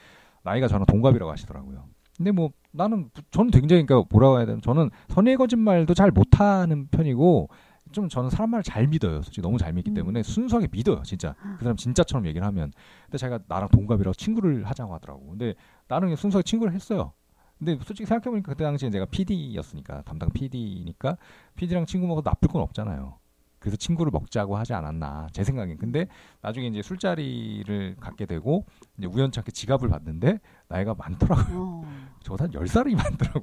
[0.45, 1.85] 나이가 저랑 동갑이라고 하시더라고요.
[2.17, 6.87] 근데 뭐 나는 부- 저는 굉장히 그러니까 뭐라고 해야 되나 저는 선의의 거짓말도 잘 못하는
[6.89, 7.49] 편이고
[7.95, 9.23] 좀 저는 사람 말을 잘 믿어요.
[9.23, 9.95] 솔직히 너무 잘 믿기 음.
[9.95, 11.03] 때문에 순수하게 믿어요.
[11.05, 12.73] 진짜 그 사람 진짜처럼 얘기를 하면.
[13.07, 15.27] 근데 자기가 나랑 동갑이라고 친구를 하자고 하더라고.
[15.31, 15.55] 근데
[15.89, 17.13] 나는 그냥 순수하게 친구를 했어요.
[17.59, 21.17] 근데 솔직히 생각해보니까 그때 당시에 내가 PD였으니까 담당 PD니까
[21.55, 23.19] PD랑 친구 먹어도 나쁠 건 없잖아요.
[23.61, 25.79] 그래서 친구를 먹자고 하지 않았나 제 생각엔.
[25.79, 26.07] 근데
[26.43, 28.67] 나중에 이제 술자리를 갖게 되고
[28.99, 31.59] 이제 우연찮게 지갑을 봤는데 나이가 많더라고요.
[31.59, 31.85] 어.
[32.21, 33.41] 저보다 한 10살이 많더라고.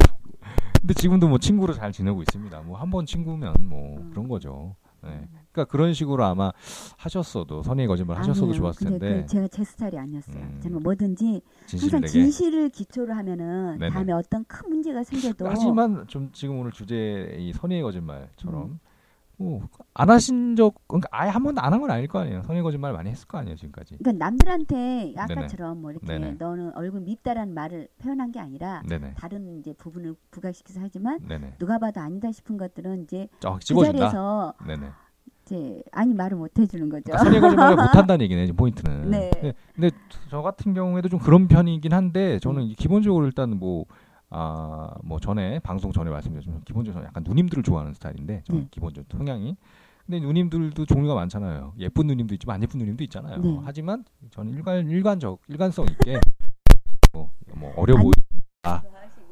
[0.82, 2.62] 근데 지금도 뭐 친구로 잘 지내고 있습니다.
[2.62, 4.10] 뭐 한 번 친구면 뭐 음.
[4.12, 4.76] 그런 거죠.
[5.04, 5.28] 네.
[5.52, 6.52] 그러니까 그런 식으로 아마
[6.98, 8.58] 하셨어도 선의의 거짓말 하셨어도 아니에요.
[8.62, 10.38] 좋았을 텐데 그 제가 제 스타일이 아니었어요.
[10.38, 10.60] 음.
[10.62, 11.42] 저는 뭐든지.
[11.72, 13.94] 항상 진실을 기초로 하면은 네네.
[13.94, 18.80] 다음에 어떤 큰 문제가 생겨도 하지만 좀 지금 오늘 주제 이 선의의 거짓말처럼 음.
[19.42, 22.44] 뭐안 하신 적 그러니까 아예 한 번도 안 한 건 아닐 거 아니에요.
[22.44, 23.98] 선의의 거짓말 많이 했을 거 아니에요 지금까지.
[23.98, 26.36] 그러니까 남들한테 아까처럼 뭐 이렇게 네네.
[26.40, 29.14] 너는 얼굴 밉다라는 말을 표현한 게 아니라 네네.
[29.18, 31.56] 다른 이제 부분을 부각시켜서 하지만 네네.
[31.60, 33.84] 누가 봐도 아니다 싶은 것들은 이제 쫙 그.
[33.86, 34.88] 자리에서 네네.
[35.46, 37.04] 이제 아니 말을 못 해주는 거죠.
[37.06, 39.10] 그러니까 선의의 거짓말을 못 한다는 얘기네 지금 포인트는.
[39.10, 39.32] 네.
[39.34, 39.90] 근데, 근데
[40.30, 42.74] 저 같은 경우에도 좀 그런 편이긴 한데 저는 음.
[42.78, 43.86] 기본적으로 일단 뭐
[44.34, 48.68] 아, 뭐 전에 방송 전에 말씀드렸지만 기본적으로 약간 누님들을 좋아하는 스타일인데 저는 네.
[48.72, 49.58] 기본적으로 성향이
[50.06, 51.74] 근데 누님들도 종류가 많잖아요.
[51.80, 53.38] 예쁜 누님도 있지만 안 예쁜 누님도 있잖아요.
[53.38, 53.60] 네.
[53.66, 56.20] 하지만 저는 일관 일관적 일관성 있게
[57.14, 58.84] 뭐, 뭐 어려 아니- 보이다.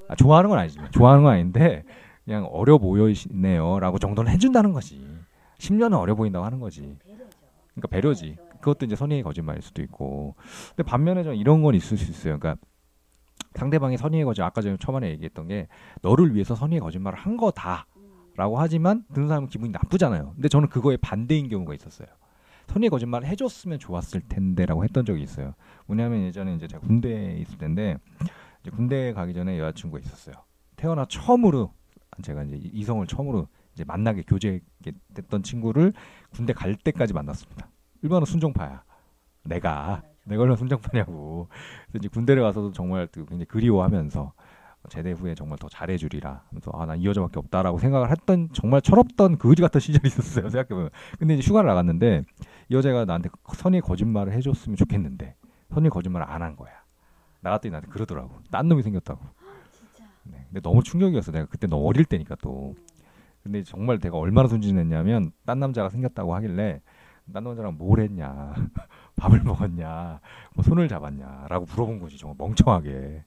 [0.10, 1.84] 아, 좋아하는 건 아니지만 좋아하는 건 아닌데
[2.26, 5.02] 그냥 어려 보이시네요라고 정도는 해준다는 거지.
[5.60, 6.98] 10년은 어려 보인다고 하는 거지.
[7.74, 8.38] 그러니까 배려지.
[8.60, 10.36] 그것도 이제 선의의 거짓말일 수도 있고.
[10.76, 12.38] 근데 반면에 좀 이런 건 있을 수 있어요.
[12.38, 12.62] 그러니까
[13.56, 15.68] 상대방이 선의의 거짓 아까 전에 초반에 얘기했던 게
[16.02, 20.34] 너를 위해서 선의의 거짓말을 한 거다라고 하지만 듣는 사람은 기분이 나쁘잖아요.
[20.36, 22.08] 근데 저는 그거에 반대인 경우가 있었어요.
[22.68, 25.56] 선의의 거짓말을 해줬으면 좋았을 텐데라고 했던 적이 있어요.
[25.88, 27.98] 뭐냐면 예전에 이제 제가 군대에 있을 텐데
[28.62, 30.36] 이제 군대 가기 전에 여자친구가 있었어요.
[30.76, 31.74] 태어나 처음으로
[32.22, 35.94] 제가 이제 이성을 처음으로 이제 만나게 교제됐던 친구를
[36.32, 37.70] 군대 갈 때까지 만났습니다.
[38.04, 38.84] 일반은 순정파야.
[39.44, 41.48] 내가 내가 얼마나 순정파냐고.
[41.88, 44.34] 그래서 이제 군대를 가서도 정말 그 굉장히 그리워하면서
[44.90, 46.44] 제대 후에 정말 더 잘해주리라.
[46.50, 50.50] 그래서 아, 난 이 여자밖에 없다라고 생각을 했던 정말 철없던 그지 같은 시절이 있었어요.
[50.50, 50.90] 생각해보면.
[51.20, 52.24] 근데 이제 휴가를 나갔는데
[52.70, 55.36] 이 여자가 나한테 선의 거짓말을 해줬으면 좋겠는데
[55.74, 56.72] 선의 거짓말을 안 한 거야.
[57.42, 58.32] 나갔더니 나한테 그러더라고.
[58.52, 59.22] 딴 놈이 생겼다고.
[60.24, 60.46] 네.
[60.48, 61.32] 근데 너무 충격이었어.
[61.32, 62.76] 내가 그때 너무 어릴 때니까 또.
[63.44, 66.82] 근데 정말 내가 얼마나 순진했냐면 딴 남자가 생겼다고 하길래
[67.34, 68.54] 딴 남자랑 뭘 했냐,
[69.20, 70.20] 밥을 먹었냐,
[70.56, 73.24] 뭐 손을 잡았냐라고 물어본 거지 정말 멍청하게.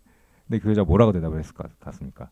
[0.48, 2.30] 근데 그 여자 뭐라고 대답을 했을 것 같- 같습니까?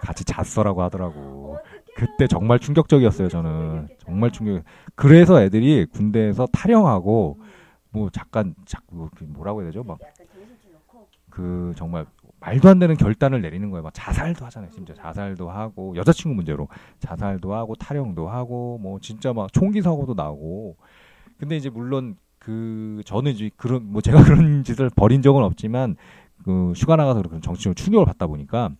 [0.00, 1.58] 같이 잤어라고 하더라고.
[1.96, 3.28] 그때 정말 충격적이었어요.
[3.28, 4.62] 저는 정말 충격.
[4.94, 7.38] 그래서 애들이 군대에서 타령하고
[7.90, 9.82] 뭐 잠깐 자꾸 그 뭐라고 해야 되죠?
[9.84, 9.98] 막
[11.30, 12.06] 그 정말
[12.44, 13.82] 말도 안 되는 결단을 내리는 거예요.
[13.82, 14.70] 막 자살도 하잖아요.
[14.70, 20.76] 심지어 자살도 하고 여자친구 문제로 자살도 하고 타령도 하고 뭐 진짜 막 총기 사고도 나고.
[21.38, 25.96] 근데 이제 물론 그 저는 이제 그런 뭐 제가 그런 짓을 벌인 적은 없지만
[26.44, 28.70] 그 휴가 나가서 그런 정치적으로 충격을 받다 보니까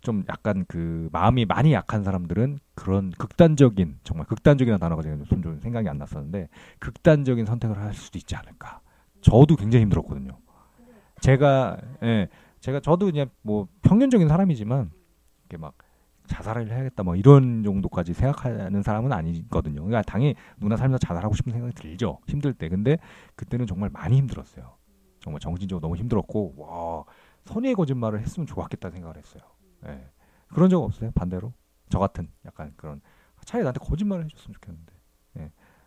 [0.00, 5.60] 좀 약간 그 마음이 많이 약한 사람들은 그런 극단적인 정말 극단적이라는 단어가 제가 좀, 좀
[5.60, 8.80] 생각이 안 났었는데 극단적인 선택을 할 수도 있지 않을까.
[9.20, 10.38] 저도 굉장히 힘들었거든요.
[11.20, 12.28] 제가 예
[12.62, 14.90] 제가 저도 그냥 뭐 평균적인 사람이지만
[15.42, 15.76] 이렇게 막
[16.28, 19.82] 자살을 해야겠다 뭐 이런 정도까지 생각하는 사람은 아니거든요.
[19.82, 22.20] 그러니까 당연히 누나 살면서 자살하고 싶은 생각이 들죠.
[22.28, 22.68] 힘들 때.
[22.68, 22.98] 근데
[23.34, 24.76] 그때는 정말 많이 힘들었어요.
[25.18, 27.04] 정말 정신적으로 너무 힘들었고 와
[27.46, 29.42] 선의의 거짓말을 했으면 좋았겠다 생각을 했어요.
[29.86, 30.08] 예.
[30.48, 31.10] 그런 적 없어요?
[31.16, 31.52] 반대로
[31.88, 33.00] 저 같은 약간 그런
[33.44, 34.91] 차라리 나한테 거짓말을 해줬으면 좋겠는데 예.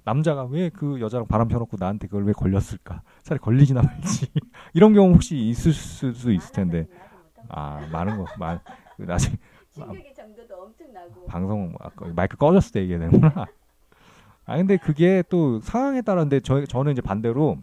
[0.06, 3.02] 남자가 왜 그 여자랑 바람 펴놓고 나한테 그걸 왜 걸렸을까?
[3.24, 4.28] 차라리 걸리지나 말지
[4.74, 6.88] 이런 경우 혹시 있을 수도 있을 텐데
[7.50, 8.60] 아 많은 거 많
[8.98, 9.36] 나중에
[9.74, 11.76] 충격의 정도도 엄청나고 방송
[12.15, 13.48] 마이크 꺼졌을 때 얘기해야 되는구나.
[14.46, 17.58] 아 근데 그게 또 상황에 따라는데 저 저는 이제 반대로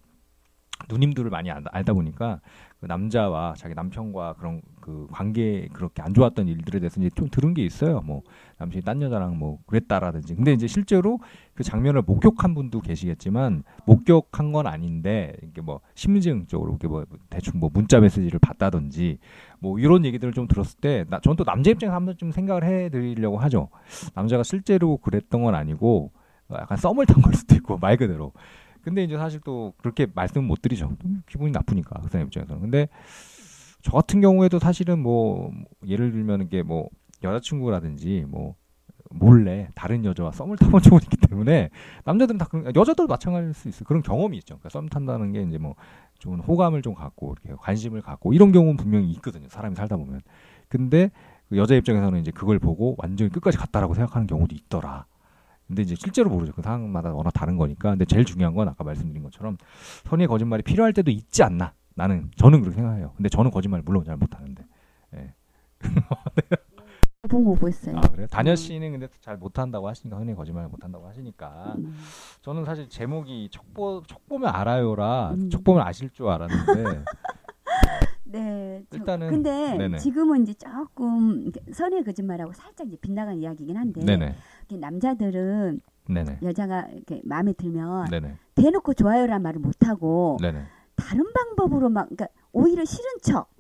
[0.89, 2.41] 누님들을 많이 알- 알다 보니까
[2.83, 7.55] 그 남자와 자기 남편과 그런 그 관계 그렇게 안 좋았던 일들에 대해서 이제 좀 들은
[7.55, 8.01] 게 있어요.
[8.01, 8.23] 뭐
[8.59, 10.35] 남편이 딴 여자랑 뭐 그랬다라든지.
[10.35, 11.21] 근데 이제 실제로
[11.55, 17.71] 그 장면을 목격한 분도 계시겠지만 목격한 건 아닌데 이게 뭐 심증적으로 이렇게 뭐 대충 뭐
[17.73, 19.19] 문자 메시지를 받다든지
[19.61, 23.39] 뭐 이런 얘기들을 좀 들었을 때 나, 저는 또 남자 입장에서 한번 좀 생각을 해드리려고
[23.39, 23.69] 하죠.
[24.17, 26.11] 남자가 실제로 그랬던 건 아니고
[26.49, 28.33] 어, 약간 썸을 탄 걸 수도 있고 말 그대로.
[28.83, 30.91] 근데 이제 사실 또 그렇게 말씀은 못 드리죠.
[31.01, 32.61] 또 기분이 나쁘니까 그 사람 입장에서는.
[32.61, 32.89] 근데
[33.83, 35.53] 저 같은 경우에도 사실은 뭐
[35.87, 36.89] 예를 들면 이게 뭐
[37.23, 38.55] 여자친구라든지 뭐
[39.11, 41.71] 몰래 다른 여자와 썸을 타본 적은 있기 때문에
[42.05, 43.85] 남자들은 다 그런 여자들도 마찬가지일 수 있어요.
[43.87, 44.59] 그런 경험이 있죠.
[44.59, 45.75] 그러니까 썸 탄다는 게 이제 뭐
[46.19, 49.49] 좋은 호감을 좀 갖고 이렇게 관심을 갖고 이런 경우는 분명히 있거든요.
[49.49, 50.21] 사람이 살다 보면.
[50.69, 51.11] 근데
[51.49, 55.07] 그 여자 입장에서는 이제 그걸 보고 완전히 끝까지 갔다라고 생각하는 경우도 있더라.
[55.67, 56.53] 근데 이제 실제로 모르죠.
[56.53, 57.91] 그 상황마다 워낙 다른 거니까.
[57.91, 59.57] 근데 제일 중요한 건 아까 말씀드린 것처럼
[60.05, 61.73] 선의의 거짓말이 필요할 때도 있지 않나.
[61.95, 63.13] 나는 저는 그렇게 생각해요.
[63.17, 64.65] 근데 저는 거짓말 물론 잘 못하는데.
[65.17, 65.35] 예.
[67.25, 67.99] 오보오보했어요.
[67.99, 68.27] 아 그래요?
[68.27, 71.97] 다녀 씨는 근데 잘 못한다고 하시니까 흔히 거짓말 못한다고 하시니까 음.
[72.43, 75.51] 저는 사실 제목이 척보 척 보면 알아요라 음.
[75.51, 77.05] 척 보면 아실 줄 알았는데
[78.33, 78.85] 네.
[78.91, 79.99] 저- 일단은- 근데 네네.
[79.99, 84.35] 지금은 이제 조금 선의 거짓말하고 살짝 이제 빗나간 이야기긴 한데 네네
[84.81, 90.63] 남자들은 네네 여자가 이렇게 마음에 들면 네네 대놓고 좋아요란 말을 못 하고 네네.
[90.97, 93.51] 다른 방법으로 막 그러니까 오히려 싫은 척.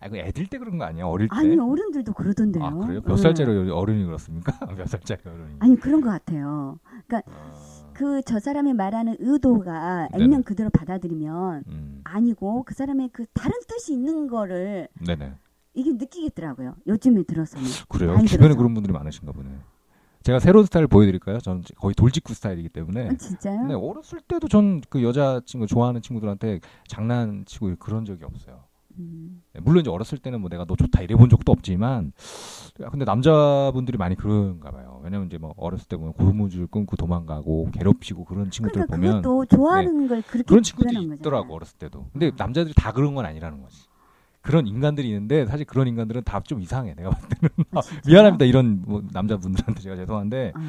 [0.00, 1.06] 아, 그 애들 때 그런 거 아니야?
[1.06, 1.34] 어릴 때?
[1.36, 2.64] 아니 어른들도 그러던데요.
[2.64, 3.00] 아 그래요?
[3.04, 3.16] 몇 응.
[3.16, 4.52] 살짜리 어른이 그렇습니까?
[4.78, 5.56] 몇 살짜리 어른이?
[5.58, 6.78] 아니 그런 것 같아요.
[7.10, 7.22] 아,
[7.98, 10.24] 그 저 사람이 말하는 의도가 네네.
[10.24, 15.32] 액면 그대로 받아들이면 음, 아니고 그 사람의 그 다른 뜻이 있는 거를 네네.
[15.74, 16.76] 이게 느끼겠더라고요.
[16.86, 17.66] 요즘에 들어서는.
[17.88, 18.12] 그래요?
[18.18, 18.56] 주변에 들어서.
[18.56, 19.50] 그런 분들이 많으신가 보네.
[20.22, 21.38] 제가 새로운 스타일 보여드릴까요?
[21.38, 23.08] 저는 거의 돌직구 스타일이기 때문에.
[23.08, 23.66] 아, 진짜요?
[23.66, 28.64] 네, 어렸을 때도 전 그 여자친구 좋아하는 친구들한테 장난치고 그런 적이 없어요.
[28.98, 32.12] 음, 네, 물론 이제 어렸을 때는 뭐 내가 너 좋다 이래 본 적도 없지만
[32.90, 35.00] 근데 남자분들이 많이 그런가 봐요.
[35.02, 39.46] 왜냐면 이제 뭐 어렸을 때 보면 고무줄 끊고 도망가고 괴롭히고 그런 친구들 그러니까 보면 그것도
[39.56, 41.54] 좋아하는 걸 그렇게 그런 친구들이 있더라고 거잖아요.
[41.54, 42.06] 어렸을 때도.
[42.12, 43.86] 근데 남자들이 다 그런 건 아니라는 거지.
[44.40, 46.94] 그런 인간들이 있는데 사실 그런 인간들은 다 좀 이상해.
[46.94, 48.00] 내가 봤을 때는 아, 진짜요?
[48.06, 50.60] 미안합니다 이런 뭐 남자분들한테 제가 죄송한데 아,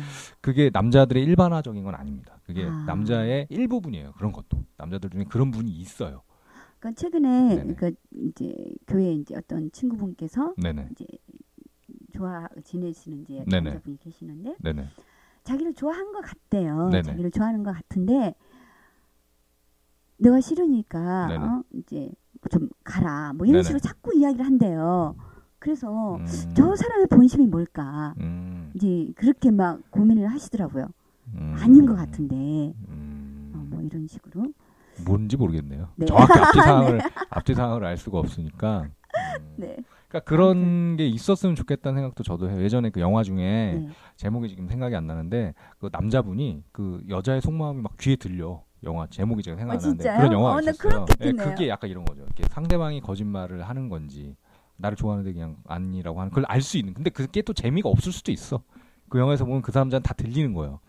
[0.41, 2.39] 그게 남자들의 일반화적인 건 아닙니다.
[2.45, 2.83] 그게 아.
[2.85, 4.13] 남자의 일부분이에요.
[4.17, 6.23] 그런 것도 남자들 중에 그런 분이 있어요.
[6.79, 7.73] 그러니까 최근에 네네.
[7.75, 8.55] 그 이제
[8.87, 11.05] 교회 이제 어떤 친구분께서 네네, 이제
[12.13, 13.43] 좋아 지내시는 이제.
[13.47, 14.87] 남자분이 계시는데 네네,
[15.43, 16.89] 자기를 좋아한 것 같대요.
[17.03, 18.35] 자기를 좋아하는 것 같은데
[20.17, 21.27] 내가 싫으니까.
[21.37, 21.63] 어?
[21.73, 22.09] 이제
[22.49, 23.63] 좀 가라 뭐 이런.
[23.63, 25.15] 식으로 자꾸 이야기를 한대요.
[25.59, 30.87] 그래서 음, 저 사람의 본심이 뭘까 음, 이제 그렇게 막 고민을 하시더라고요.
[31.35, 34.53] 음, 아닌 것 같은데 음, 어, 뭐 이런 식으로
[35.05, 35.89] 뭔지 모르겠네요.
[35.95, 36.05] 네.
[36.05, 38.81] 정확히 앞뒤 상황을 앞뒤 상황을 알 수가 없으니까.
[39.39, 39.53] 음.
[39.57, 39.77] 네.
[40.07, 42.61] 그러니까 그런 게 있었으면 좋겠다는 생각도 저도 해요.
[42.63, 43.35] 예전에 그 영화 중에
[43.83, 43.89] 네.
[44.15, 48.63] 제목이 지금 생각이 안 나는데 그 남자분이 그 여자의 속마음이 막 귀에 들려.
[48.83, 50.17] 영화 제목이 제가 생각 안 아, 나는데 진짜요?
[50.19, 51.05] 그런 영화가 어, 나 있었어요.
[51.05, 51.49] 그렇겠네요.
[51.49, 52.21] 그게 약간 이런 거죠.
[52.23, 54.37] 이렇게 상대방이 거짓말을 하는 건지
[54.77, 56.93] 나를 좋아하는데 그냥 아니라고 하는 그걸 알 수 있는.
[56.93, 58.61] 근데 그게 또 재미가 없을 수도 있어.
[59.09, 60.79] 그 영화에서 보면 그 남자는 다 들리는 거예요.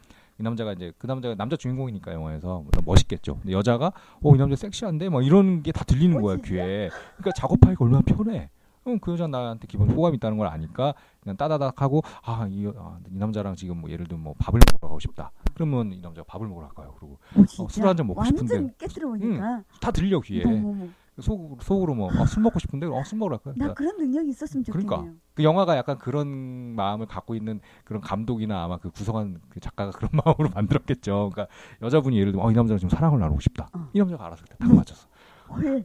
[0.41, 3.37] 이 남자가 이제 그 남자가 남자 주인공이니까 영화에서 멋있겠죠.
[3.43, 6.37] 근데 여자가 어 이 남자 섹시한데 막 이런 게 다 들리는 어, 거야?
[6.37, 6.89] 귀에.
[7.19, 8.49] 그러니까 작업하기가 얼마나 편해.
[8.83, 13.19] 그럼 그 여자 나한테 기본 호감이 있다는 걸 아니까 그냥 따다닥 하고 아이 아, 이
[13.19, 15.31] 남자랑 지금 뭐 예를 들면 뭐 밥을 먹으러 가고 싶다.
[15.53, 16.95] 그러면 이 남자가 밥을 먹으러 갈까요?
[16.99, 17.75] 그리고 오, 진짜?
[17.75, 18.75] 술 한 잔 먹고 완전 싶은데.
[18.79, 20.45] 깨뜨려 보니까 다 들려 귀에.
[20.47, 20.87] 어머머머.
[21.21, 23.55] 속으로 속으로 뭐 술 먹고 싶은데 어 술 먹으러 갈까요?
[23.69, 24.89] 나 그런 능력이 있었으면 좋겠네요.
[24.89, 25.15] 그러니까.
[25.35, 26.29] 그 영화가 약간 그런
[26.77, 31.31] 마음을 갖고 있는 그런 감독이나 아마 그 구성한 그 작가가 그런 마음으로 만들었겠죠.
[31.33, 31.47] 그러니까
[31.83, 33.69] 여자분이 예를 들면 어, 이 남자랑 지금 사랑을 나누고 싶다.
[33.73, 33.89] 어.
[33.93, 35.09] 이 남자가 알아서 그때 딱 맞췄어.
[35.51, 35.85] 헐,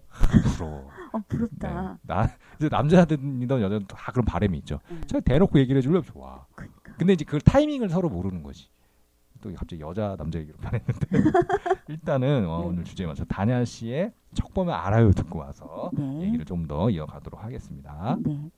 [0.57, 0.89] 부러워.
[1.11, 1.93] 어, 부럽다.
[1.93, 2.13] 네.
[2.13, 4.79] 나 이제 남자든이든 여자든 다 그런 바람이 있죠.
[4.91, 5.01] 응.
[5.07, 6.45] 제가 대놓고 얘기를 해주려면 좋아.
[6.55, 6.93] 그러니까.
[6.97, 8.69] 근데 이제 그 타이밍을 서로 모르는 거지.
[9.45, 11.07] 또 갑자기 여자 남자 얘기로 변했는데
[11.87, 12.65] 일단은 어, 네.
[12.67, 16.23] 오늘 주제에 맞춰 다냐 씨의 척 보면 알아요 듣고 와서 네.
[16.23, 18.17] 얘기를 좀 더 이어가도록 하겠습니다.
[18.25, 18.49] 네.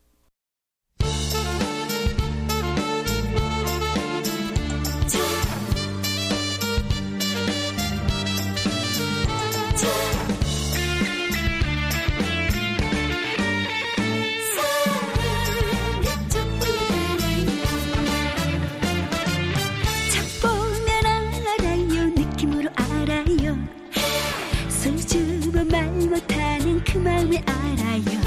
[26.98, 28.22] 그 마음을 알아요.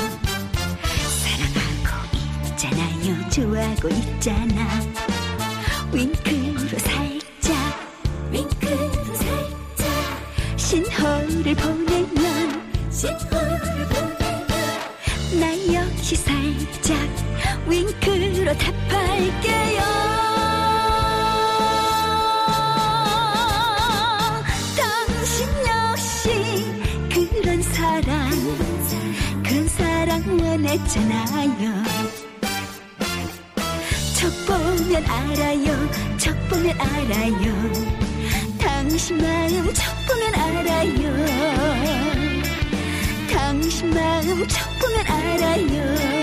[1.18, 3.28] 사랑하고 있잖아요.
[3.30, 4.80] 좋아하고 있잖아.
[5.92, 7.56] 윙크로 살짝
[8.30, 10.56] 윙크로 살짝.
[10.56, 15.40] 신호를 보내면 신호를 보내면.
[15.40, 16.96] 나 역시 살짝
[17.66, 20.29] 윙크로 답할게요
[28.00, 28.30] 사랑
[29.42, 31.82] 그런 사랑 원했잖아요.
[34.16, 37.72] 척 보면 알아요 척 보면 알아요.
[38.58, 41.26] 당신 마음 척 보면 알아요.
[43.30, 46.19] 당신 마음 척 보면 알아요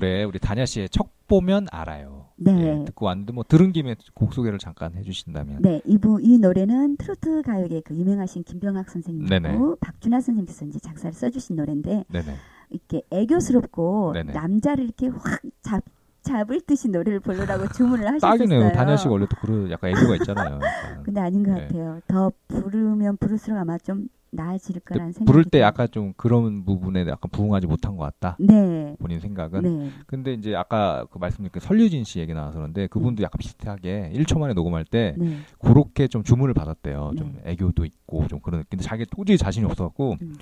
[0.00, 2.28] 노래 우리 다냐 씨의 척 보면 알아요.
[2.36, 2.80] 네.
[2.80, 5.60] 예, 듣고 왔는데 뭐 들은 김에 곡 소개를 잠깐 해주신다면.
[5.60, 9.58] 네, 이부 이 노래는 트로트 가요계 그 유명하신 김병학 선생님이고 네네.
[9.80, 12.34] 박준하 선생님께서 이제 작사를 써주신 노래인데 네네.
[12.70, 14.32] 이렇게 애교스럽고 네네.
[14.32, 15.84] 남자를 이렇게 확 잡,
[16.22, 18.38] 잡을 듯이 노래를 부르라고 주문을 하셨어요.
[18.38, 18.72] 딱이네요.
[18.72, 20.58] 다냐 씨가 원래 또 그런 약간 애교가 있잖아요.
[21.04, 21.60] 근데 아닌 것 네.
[21.60, 22.00] 같아요.
[22.08, 25.60] 더 부르면 부를수록 아마 좀 나아질 거라는 생각이 부를 때.
[25.60, 28.36] 약간 좀 그런 부분에 약간 부응하지 못한 것 같다.
[28.38, 28.94] 네.
[28.98, 29.62] 본인 생각은.
[29.62, 29.90] 네.
[30.06, 34.38] 근데 이제 아까 그 말씀드린 그 설유진 씨 얘기 나와서 그런데 그분도 약간 비슷하게 1초
[34.38, 35.38] 만에 녹음할 때 네.
[35.58, 37.12] 그렇게 좀 주문을 받았대요.
[37.18, 37.52] 좀 네.
[37.52, 38.64] 애교도 있고 좀 그런.
[38.70, 40.36] 근데 자기 도저히 자신이 없어갖고 음.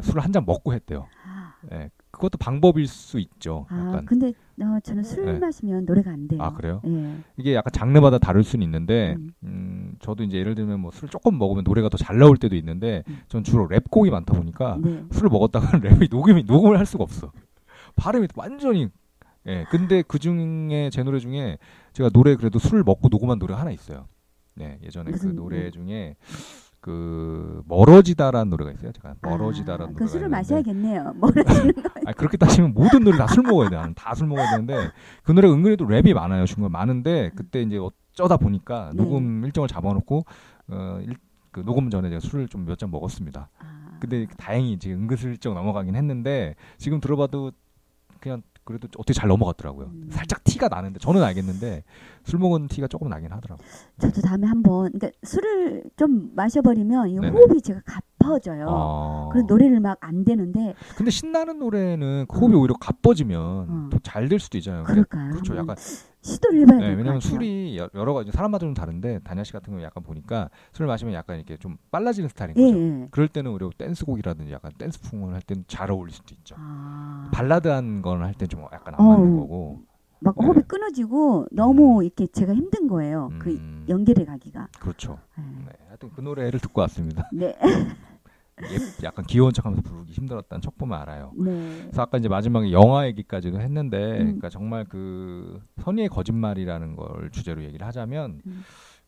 [0.00, 1.06] 술을 한 잔 먹고 했대요.
[1.26, 3.66] 아, 예, 그것도 방법일 수 있죠.
[3.68, 4.06] 아, 약간.
[4.06, 4.32] 근데
[4.62, 5.38] 어, 저는 술 네.
[5.38, 6.40] 마시면 노래가 안 돼요.
[6.42, 6.80] 아, 그래요?
[6.86, 7.16] 예.
[7.36, 9.30] 이게 약간 장르마다 다를 수는 있는데, 음.
[9.42, 13.02] 음, 저도 이제 예를 들면 뭐 술을 조금 먹으면 노래가 더 잘 나올 때도 있는데,
[13.08, 13.18] 음.
[13.28, 15.04] 전 주로 랩곡이 많다 보니까 네.
[15.10, 17.32] 술을 먹었다가 랩이 녹음이 녹음을 할 수가 없어.
[17.96, 18.88] 발음이 완전히
[19.46, 19.64] 예.
[19.70, 21.58] 근데 그 중에 제 노래 중에
[21.92, 24.06] 제가 노래 그래도 술을 먹고 녹음한 노래가 하나 있어요.
[24.54, 25.70] 네, 예전에 그 노래 네.
[25.70, 26.14] 중에
[26.82, 28.90] 그 멀어지다라는 노래가 있어요.
[28.92, 31.14] 제가 멀어지다라는 아, 노래가 그 술을 있는데 마셔야겠네요.
[31.16, 31.90] 멀어지는 거.
[32.04, 33.76] 아니, 그렇게 따지면 모든 노래 다 술 먹어야 돼.
[33.76, 34.90] 나는 다술 먹어야 되는데
[35.22, 36.44] 그 노래 은근히 또 랩이 많아요.
[36.44, 39.02] 중간 많은데 그때 이제 어쩌다 보니까 네.
[39.02, 40.24] 녹음 일정을 잡아놓고
[40.68, 41.16] 어, 일,
[41.52, 43.48] 그 녹음 전에 제가 술을 좀 몇 잔 먹었습니다.
[43.60, 47.52] 아, 근데 다행히 이제 은근슬쩍 넘어가긴 했는데 지금 들어봐도
[48.20, 49.86] 그냥 그래도 어떻게 잘 넘어갔더라고요.
[49.86, 50.08] 음.
[50.10, 51.84] 살짝 티가 나는데 저는 알겠는데
[52.24, 53.66] 술 먹은 티가 조금 나긴 하더라고요.
[53.98, 57.18] 저도 다음에 한번 그러니까 술을 좀 마셔버리면 이.
[57.18, 58.66] 호흡이 제가 가빠져요.
[58.68, 59.28] 어.
[59.32, 63.90] 그래서 노래를 막 안 되는데 근데 신나는 노래는 그 호흡이 오히려 가빠지면 음.
[63.90, 64.84] 더잘될 수도 있잖아요.
[64.84, 65.30] 그럴까요?
[65.30, 65.56] 그렇죠.
[65.56, 65.76] 약간
[66.22, 67.20] 시도를 해봐야 네, 될것 왜냐면.
[67.20, 71.14] 술이 여- 여러 가지 사람마다 좀 다른데 다냐 씨 같은 경우 약간 보니까 술 마시면
[71.14, 72.78] 약간 이렇게 좀 빨라지는 스타일인 예, 거죠.
[72.78, 73.08] 예.
[73.10, 76.54] 그럴 때는 오히려 댄스곡이라든지 약간 댄스풍을 할 때는 잘 어울릴 수도 있죠.
[76.58, 79.80] 아, 발라드한 건 할 때 좀 약간 안 어우, 맞는 거고.
[80.22, 80.46] 막 네.
[80.46, 83.30] 호흡이 끊어지고 너무 이렇게 제가 힘든 거예요.
[83.38, 84.68] 그 음, 연결해 가기가.
[84.78, 85.18] 그렇죠.
[85.36, 85.44] 네.
[85.66, 87.28] 네, 하여튼 그 노래를 듣고 왔습니다.
[87.32, 87.56] 네.
[88.62, 91.32] 예- 약간 귀여운 척하면서 부르기 힘들었다는 척 보면 알아요.
[91.36, 91.80] 네.
[91.82, 94.18] 그래서 아까 이제 마지막에 영화 얘기까지도 했는데, 음.
[94.18, 98.62] 그러니까 정말 그 선의의 거짓말이라는 걸 주제로 얘기를 하자면, 음.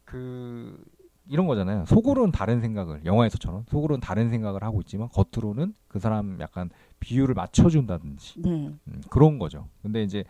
[0.04, 0.82] 그
[1.28, 1.84] 이런 거잖아요.
[1.86, 6.68] 속으로는 다른 생각을 영화에서처럼 속으로는 다른 생각을 하고 있지만 겉으로는 그 사람 약간
[7.00, 8.50] 비율을 맞춰준다든지 네.
[8.88, 9.68] 음, 그런 거죠.
[9.82, 10.24] 근데 이제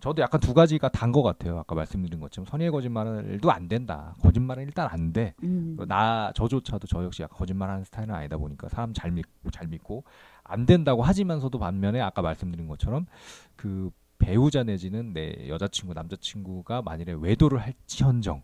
[0.00, 1.58] 저도 약간 두 가지가 단 것 같아요.
[1.58, 4.14] 아까 말씀드린 것처럼 선의의 거짓말도 안 된다.
[4.22, 5.34] 거짓말은 일단 안 돼.
[5.42, 5.76] 음.
[5.88, 10.04] 나 저조차도 저 역시 약간 거짓말하는 스타일은 아니다 보니까 사람 잘 믿고 잘 믿고
[10.44, 13.06] 안 된다고 하지만서도 반면에 아까 말씀드린 것처럼
[13.56, 18.42] 그 배우자 내지는 내 여자친구 남자친구가 만일에 외도를 할지언정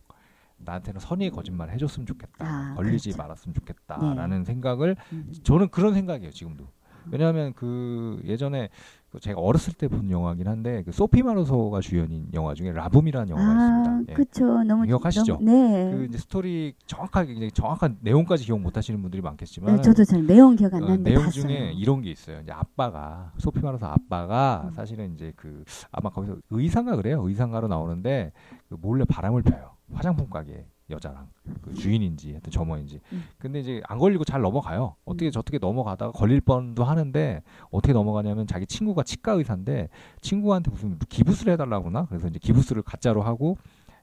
[0.57, 3.23] 나한테는 선의의 거짓말 해줬으면 좋겠다 아, 걸리지 그렇죠.
[3.23, 5.33] 말았으면 좋겠다라는 생각을 음.
[5.43, 6.69] 저는 그런 생각이에요 지금도
[7.11, 12.55] 왜냐하면 그 예전에 그 제가 어렸을 때 본 영화긴 한데 그 소피 마르소가 주연인 영화
[12.55, 14.12] 중에 라붐이라는 영화가 아, 있습니다.
[14.12, 14.15] 예.
[14.15, 14.62] 그쵸.
[14.65, 15.35] 너무 기억하시죠?
[15.35, 15.91] 너무- 네.
[15.93, 20.27] 그 이제 스토리 정확하게 이제 정확한 내용까지 기억 못 하시는 분들이 많겠지만 네, 저도 잘
[20.27, 21.43] 내용 기억 안 어, 나는데 내용 봤어요.
[21.43, 22.41] 중에 이런 게 있어요.
[22.41, 24.73] 이제 아빠가 소피 마르소 아빠가 음.
[24.73, 27.23] 사실은 이제 그 아마 거기서 의상가 그래요.
[27.27, 28.33] 의상가로 나오는데
[28.69, 29.71] 그 몰래 바람을 펴요.
[29.93, 31.28] 화장품 가게 여자랑
[31.62, 33.01] 그 주인인지 하여튼 점원인지.
[33.12, 33.24] 음.
[33.39, 34.97] 근데 이제 안 걸리고 잘 넘어가요.
[35.05, 39.89] 어떻게 저떻게 넘어가다가 걸릴 뻔도 하는데 어떻게 넘어가냐면 자기 친구가 치과 의사인데
[40.20, 43.57] 친구한테 무슨 기부스를 해달라고 그러나 그래서 이제 기부스를 가짜로 하고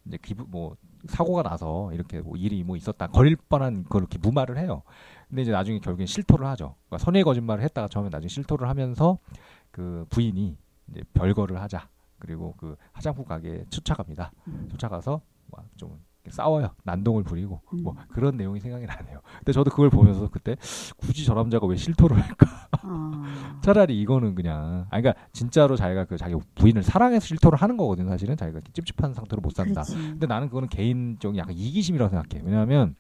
[0.06, 0.76] 이제 기부 뭐
[1.08, 4.82] 사고가 나서 이렇게 뭐 일이 뭐 있었다 걸릴 뻔한 걸 이렇게 무마를 해요.
[5.30, 6.76] 근데 이제 나중에 결국엔 실토를 하죠.
[6.88, 9.20] 그러니까 선의 거짓말을 했다가 처음에 나중에 실토를 하면서
[9.70, 10.58] 그 부인이
[10.90, 11.90] 이제 별거를 하자.
[12.20, 14.32] 그리고 그 화장품 가게에 쫓아갑니다.
[14.48, 14.68] 음.
[14.70, 15.22] 쫓아가서
[15.52, 16.00] 막좀
[16.30, 16.72] 싸워요.
[16.84, 17.84] 난동을 부리고 음.
[17.84, 19.22] 뭐 그런 내용이 생각이 나네요.
[19.40, 20.56] 근데 저도 그걸 보면서 그때
[20.98, 22.68] 굳이 저 남자가 왜 실토를 할까?
[22.84, 23.12] 어.
[23.62, 28.38] 차라리 이거는 그냥 아 그러니까 진짜로 자기가 그 자기 부인을 사랑해서 실토를 하는 거거든 사실은
[28.38, 29.82] 자기가 찝찝한 상태로 못 산다.
[29.82, 29.96] 그렇지.
[29.96, 32.44] 근데 나는 그거는 개인적인 약간 이기심이라고 생각해.
[32.46, 32.96] 왜냐하면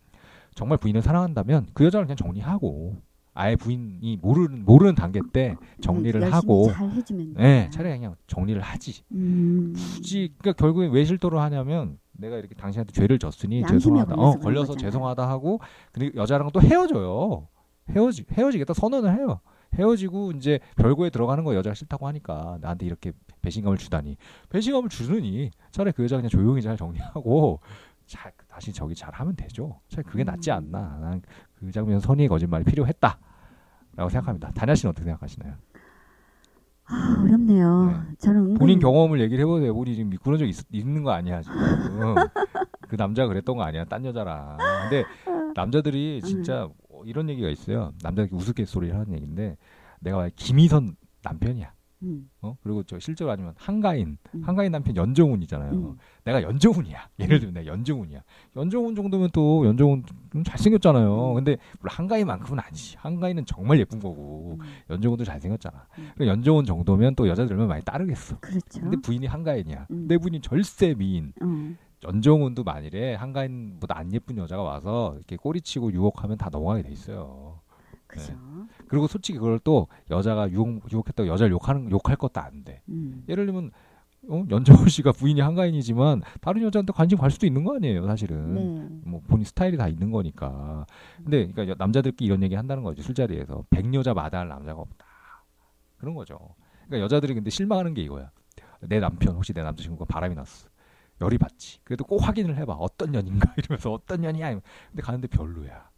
[0.56, 3.02] 정말 부인을 사랑한다면 그 여자를 그냥 정리하고
[3.34, 7.70] 아예 부인이 모르는 모르는 단계 때 정리를 하고 잘 해주면 네.
[7.72, 9.04] 차라리 그냥 정리를 하지.
[9.14, 9.74] 음.
[9.76, 14.16] 굳이 그러니까 결국에 왜 실토를 하냐면 내가 이렇게 당신한테 죄를 졌으니 죄송하다.
[14.16, 14.76] 어, 걸려서.
[14.76, 15.60] 죄송하다 하고
[15.92, 17.48] 근데 여자랑 또 헤어져요.
[17.90, 19.40] 헤어지 헤어지겠다 선언을 해요.
[19.74, 24.18] 헤어지고 이제 별거에 들어가는 거 여자가 싫다고 하니까 나한테 이렇게 배신감을 주다니
[24.50, 27.60] 배신감을 주느니 차라리 그 여자 그냥 조용히 잘 정리하고
[28.06, 29.80] 잘 다시 저기 잘 하면 되죠.
[29.88, 30.56] 차라리 그게 낫지 음.
[30.56, 30.98] 않나.
[31.00, 31.22] 난
[31.62, 34.52] 그 장면 선의의 거짓말이 필요했다라고 생각합니다.
[34.52, 35.54] 다냐 씨는 어떻게 생각하시나요?
[36.92, 37.86] 아, 어렵네요.
[37.86, 38.16] 네.
[38.18, 39.74] 저는 은근히 본인 경험을 얘기를 해보세요.
[39.74, 41.56] 우리 지금 그런 적 있, 있는 거 아니야 지금.
[42.90, 43.86] 그 남자가 그랬던 거 아니야.
[43.86, 44.58] 딴 여자랑.
[44.90, 45.06] 근데
[45.56, 47.94] 남자들이 진짜 어, 이런 얘기가 있어요.
[48.04, 49.58] 남자들이 우스갯소리를 하는 얘기인데
[50.02, 51.72] 내가 김희선 남편이야.
[52.04, 52.58] 음, 어?
[52.64, 54.42] 그리고 저 실제로 아니면 한가인, 음.
[54.44, 55.72] 한가인 남편 연정훈이잖아요.
[55.72, 55.98] 음.
[56.24, 57.10] 내가 연정훈이야.
[57.20, 58.24] 예를 들면 내가 연정훈이야.
[58.56, 61.30] 연정훈 정도면 또 연정훈 좀 잘생겼잖아요.
[61.32, 61.36] 음.
[61.36, 62.98] 근데 물론 한가인만큼은 아니지.
[62.98, 65.88] 한가인은 정말 예쁜 거고 음, 연정훈도 잘생겼잖아.
[66.00, 66.10] 음.
[66.16, 68.40] 그리고 연정훈 정도면 또 여자들 얼마나 많이 따르겠어.
[68.40, 68.82] 그렇죠.
[68.82, 69.88] 근데 부인이 한가인이야.
[69.92, 70.08] 음.
[70.08, 71.34] 내 부인이 절세 미인.
[71.42, 77.61] 어, 연정훈도 만일에 한가인보다 안 예쁜 여자가 와서 이렇게 꼬리치고 유혹하면 다 넘어가게 돼 있어요.
[78.12, 78.34] 그죠.
[78.88, 82.82] 그리고 솔직히 그걸 또 여자가 유혹, 유혹했다고 여자를 욕하는 욕할 것도 안 돼.
[82.90, 83.72] 음, 예를 들면
[84.30, 84.46] 어?
[84.52, 88.54] 연정훈 씨가 부인이 한가인이지만 다른 여자한테 관심 갈 수도 있는 거 아니에요, 사실은.
[88.54, 88.88] 네.
[89.10, 90.86] 뭐 본인 스타일이 다 있는 거니까.
[91.18, 95.06] 근데 그러니까 여- 남자들끼리 이런 얘기 한다는 거죠 술자리에서 백 여자 마다할 남자가 없다
[95.98, 96.38] 그런 거죠.
[96.88, 98.30] 그러니까 여자들이 근데 실망하는 게 이거야.
[98.82, 100.68] 내 남편 혹시 내 남자친구가 바람이 났어.
[101.22, 101.80] 열이 받지.
[101.84, 102.74] 그래도 꼭 확인을 해봐.
[102.74, 104.50] 어떤 년인가 이러면서 어떤 년이야.
[104.90, 105.90] 근데 가는데 별로야.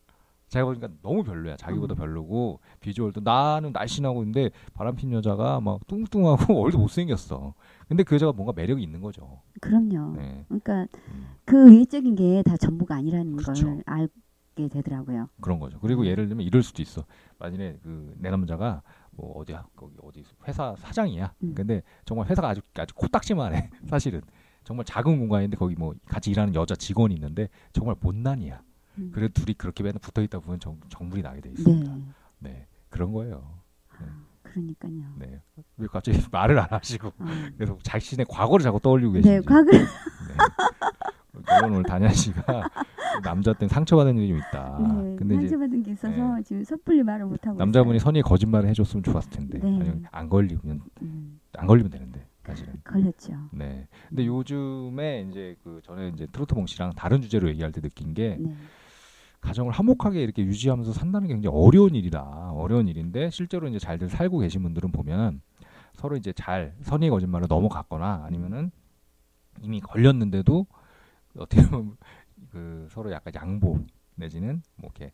[0.54, 1.56] 자기가 보니까 너무 별로야.
[1.58, 1.98] 자기보다 음.
[1.98, 7.54] 별로고 비주얼도 나는 날씬하고 있는데 바람핀 여자가 막 뚱뚱하고 얼도 못생겼어.
[7.88, 9.42] 근데 그 여자가 뭔가 매력이 있는 거죠.
[9.62, 10.16] 그럼요.
[10.18, 10.46] 네.
[10.48, 11.28] 그러니까 음.
[11.46, 13.66] 그 외적인 게 다 전부가 아니라는 그렇죠.
[13.66, 15.30] 걸 알게 되더라고요.
[15.42, 15.80] 그런 거죠.
[15.80, 16.06] 그리고 음.
[16.08, 17.04] 예를 들면 이럴 수도 있어.
[17.40, 18.82] 만약에 그 내 남자가
[19.12, 21.34] 뭐 어디야 거기 어디 회사 사장이야.
[21.44, 21.54] 음.
[21.56, 23.70] 근데 정말 회사가 아주 아주 코딱지만해.
[23.90, 24.22] 사실은
[24.64, 28.62] 정말 작은 공간인데 거기 뭐 같이 일하는 여자 직원이 있는데 정말 못난이야.
[28.98, 29.12] 음.
[29.14, 31.92] 그래도 둘이 그렇게 맨날 붙어 있다 보면 정, 정물이 나게 돼 있습니다.
[31.96, 32.04] 네.
[32.40, 32.68] 네.
[32.90, 33.62] 그런 거예요.
[34.44, 34.92] 그러니까요.
[35.18, 35.42] 네.
[35.78, 37.26] 왜 갑자기 말을 안 하시고 어.
[37.58, 39.48] 계속 자신의 과거를 자꾸 떠올리고 네, 계신지.
[39.48, 39.86] 과거 네.
[41.66, 42.44] 오늘 다냐 씨가
[43.24, 44.78] 남자 때문에 상처받은 일이 좀 있다.
[44.80, 49.04] 네, 아, 근데 상처받은 게 있어서 지금 섣불리 말을 못 하고 남자분이 선의 거짓말을 해줬으면
[49.04, 49.68] 좋았을 텐데 네.
[49.68, 52.74] 아니, 안 걸리면 음, 안 걸리면 되는데 사실은.
[52.84, 53.34] 걸렸죠.
[53.54, 53.88] 네.
[54.10, 58.38] 근데 요즘에 이제 그 저는 이제 트로트 몽 씨랑 다른 주제로 얘기할 때 느낀 게
[58.40, 58.56] 네.
[59.44, 62.52] 가정을 화목하게 이렇게 유지하면서 산다는 게 굉장히 어려운 일이다.
[62.54, 65.42] 어려운 일인데 실제로 이제 잘들 살고 계신 분들은 보면
[65.94, 68.72] 서로 이제 잘 선의 거짓말을 넘어갔거나 아니면은
[69.62, 70.66] 이미 걸렸는데도
[71.38, 71.98] 어떻게 보면
[72.52, 73.80] 그 서로 약간 양보
[74.16, 75.12] 내지는 뭐 이렇게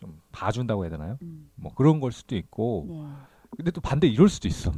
[0.00, 1.18] 좀 봐준다고 해야 되나요?
[1.22, 3.08] 음, 뭐 그런 걸 수도 있고 네.
[3.56, 4.72] 근데 또 반대 이럴 수도 있어.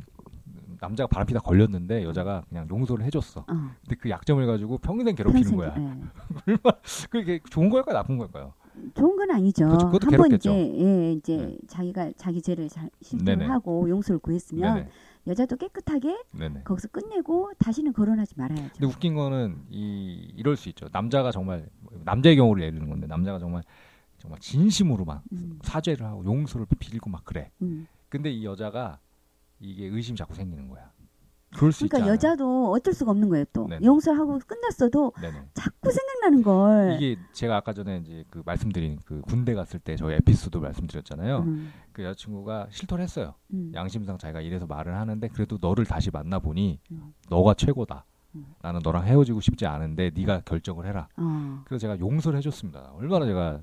[0.80, 3.40] 남자가 바람피다 걸렸는데 여자가 그냥 용서를 해줬어.
[3.40, 5.74] 어, 근데 그 약점을 가지고 평생 괴롭히는 거야.
[5.74, 6.00] 네.
[7.10, 8.54] 그게 좋은 걸까요, 나쁜 걸까요?
[8.94, 9.66] 좋은 건 아니죠.
[9.68, 10.06] 그렇죠.
[10.06, 10.32] 한 번.
[10.32, 11.58] 이제 예, 이제 네.
[11.66, 12.68] 자기가 자기 죄를.
[13.02, 14.88] 실수를 하고 용서를 구했으면 네네,
[15.26, 16.62] 여자도 깨끗하게 네네.
[16.64, 18.70] 거기서 끝내고 다시는 거론하지 말아야죠.
[18.72, 20.88] 근데 웃긴 거는 이 이럴 수 있죠.
[20.92, 21.68] 남자가 정말
[22.04, 23.62] 남자의 경우를 예를 드는 건데 남자가 정말
[24.18, 27.50] 정말 진심으로 막 음, 사죄를 하고 용서를 빌고 막 그래.
[27.62, 27.86] 음.
[28.08, 28.98] 근데 이 여자가
[29.60, 30.90] 이게 의심이 자꾸 생기는 거야.
[31.56, 32.12] 그럴 수 그러니까.
[32.12, 33.44] 여자도 어쩔 수가 없는 거예요.
[33.52, 33.84] 또 네네.
[33.84, 35.48] 용서를 하고 끝났어도 네네.
[35.54, 36.96] 자꾸 생각나는 걸.
[36.96, 41.38] 이게 제가 아까 전에 이제 그 말씀드린 그 군대 갔을 때 저희 에피소드 말씀드렸잖아요.
[41.40, 43.34] 음, 그 여자친구가 실토를 했어요.
[43.52, 47.12] 음, 양심상 자기가 이래서 말을 하는데 그래도 너를 다시 만나 보니 음.
[47.28, 48.04] 너가 최고다.
[48.36, 48.46] 음.
[48.62, 51.08] 나는 너랑 헤어지고 싶지 않은데 네가 결정을 해라.
[51.16, 52.92] 어, 그래서 제가 용서를 해줬습니다.
[52.94, 53.60] 얼마나 제가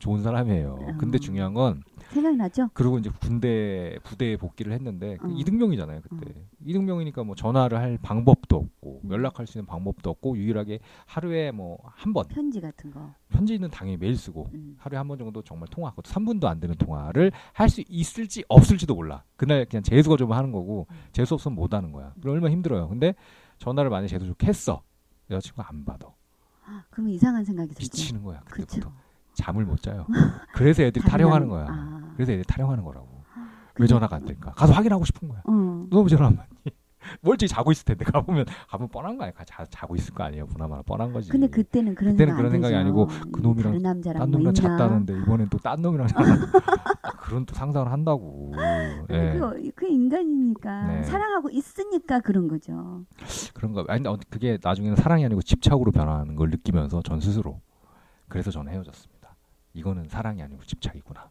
[0.00, 0.96] 좋은 사람이에요.
[0.98, 1.20] 근데 음.
[1.20, 2.70] 중요한 건 생각나죠?
[2.72, 5.30] 그리고 이제 군대 부대에 복귀를 했는데 그 어.
[5.30, 6.34] 이등병이잖아요 그때
[6.64, 9.10] 이등병이니까 뭐 전화를 할 방법도 없고 음.
[9.12, 13.14] 연락할 수 있는 방법도 없고 유일하게 하루에 뭐 한 번 편지 같은 거.
[13.28, 14.74] 편지는 당연히 매일 쓰고 음.
[14.78, 18.94] 하루에 한 번 정도 정말 통화, 그것도 3분도 안 되는 통화를 할 수 있을지 없을지도
[18.96, 19.22] 몰라.
[19.36, 20.96] 그날 그냥 재수가 좀 하는 거고 음.
[21.12, 22.12] 재수 없으면 못 하는 거야.
[22.20, 22.88] 그럼 얼마나 힘들어요.
[22.88, 23.14] 근데
[23.58, 24.82] 전화를 만약에 재수 좋게 했어.
[25.30, 26.08] 여자친구가 안 받아.
[26.90, 27.82] 그러면 이상한 생각이 들죠.
[27.84, 28.40] 미치는 거야.
[28.40, 28.74] 그때부터.
[28.90, 28.92] 그렇죠.
[29.40, 30.06] 잠을 못 자요.
[30.54, 31.66] 그래서 애들이 타령하는 남- 거야.
[31.68, 32.12] 아.
[32.14, 33.08] 그래서 애들이 타령하는 거라고.
[33.36, 34.52] 왜 근데- 전화가 안 될까?
[34.52, 35.40] 가서 확인하고 싶은 거야.
[35.44, 35.86] 어.
[35.90, 36.50] 너무 전화 안 받니?
[37.22, 39.32] 멀쩡히 자고 있을 텐데 가보면 가면 뻔한 거 아니야?
[39.46, 40.46] 자, 자고 있을 거 아니에요?
[40.46, 41.30] 보나마나 뻔한 거지.
[41.30, 42.74] 근데 그때는 그런 그때는 생각 그런 안 생각이.
[42.76, 44.54] 아니고 그 놈이랑 다른 남자랑 딴뭐 놈이랑?
[44.54, 46.22] 잤다는데 이번엔 또 딴 놈이랑 잤다.
[47.02, 48.52] 아, 그런 또 상상을 한다고.
[49.10, 49.38] 예.
[49.38, 51.02] 그, 그 인간이니까 네.
[51.04, 53.02] 사랑하고 있으니까 그런 거죠.
[53.54, 53.84] 그런 거.
[53.88, 57.60] 아니, 어, 그게 나중에는 사랑이 아니고 집착으로 변하는 걸 느끼면서 전 스스로
[58.28, 59.09] 그래서 저는 헤어졌습니다.
[59.74, 61.30] 이거는 사랑이 아니고 집착이구나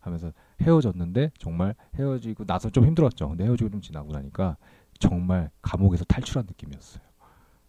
[0.00, 0.32] 하면서
[0.62, 3.28] 헤어졌는데 정말 헤어지고 나서 좀 힘들었죠.
[3.28, 4.56] 근데 헤어지고 좀 지나고 나니까
[4.98, 7.04] 정말 감옥에서 탈출한 느낌이었어요.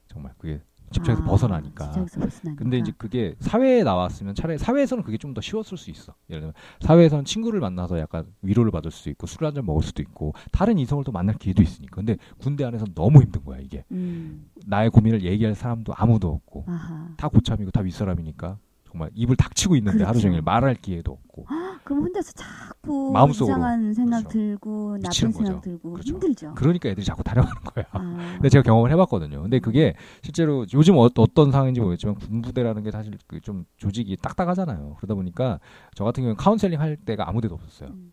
[0.08, 0.62] 정말 그게
[0.92, 1.92] 집착에서 아, 벗어나니까.
[1.92, 2.56] 벗어나니까.
[2.56, 6.16] 근데 이제 그게 사회에 나왔으면 차라리 사회에서는 그게 좀 더 쉬웠을 수 있어.
[6.30, 10.02] 예를 들면 사회에서는 친구를 만나서 약간 위로를 받을 수도 있고 술 한 잔 먹을 수도
[10.02, 11.96] 있고 다른 이성을 또 만날 기회도 있으니까.
[11.98, 13.84] 근데 군대 안에서는 너무 힘든 거야 이게.
[13.92, 14.50] 음.
[14.66, 17.10] 나의 고민을 얘기할 사람도 아무도 없고 아하.
[17.18, 18.58] 다 고참이고 다 윗사람이니까
[18.98, 20.22] 정말 입을 닥치고 있는데 하루 그렇죠.
[20.22, 21.46] 종일 말할 기회도 없고
[21.84, 23.56] 그럼 혼자서 자꾸 마음속으로.
[23.58, 24.30] 이상한 생각 그렇죠.
[24.30, 25.62] 들고 나쁜 생각 거죠.
[25.62, 26.10] 들고 그렇죠.
[26.10, 26.54] 힘들죠.
[26.56, 27.86] 그러니까 애들이 자꾸 타령하는 거야.
[27.92, 28.32] 아.
[28.34, 29.42] 근데 제가 경험을 해봤거든요.
[29.44, 29.94] 근데 그게
[30.24, 34.96] 실제로 요즘 어, 떤 상황인지 모르겠지만 군부대라는 게 사실 그 좀 조직이 딱딱하잖아요.
[34.98, 35.60] 그러다 보니까
[35.96, 37.90] 저 같은 경우는 카운셀링 할 데가 아무데도 없었어요.
[37.92, 38.12] 음.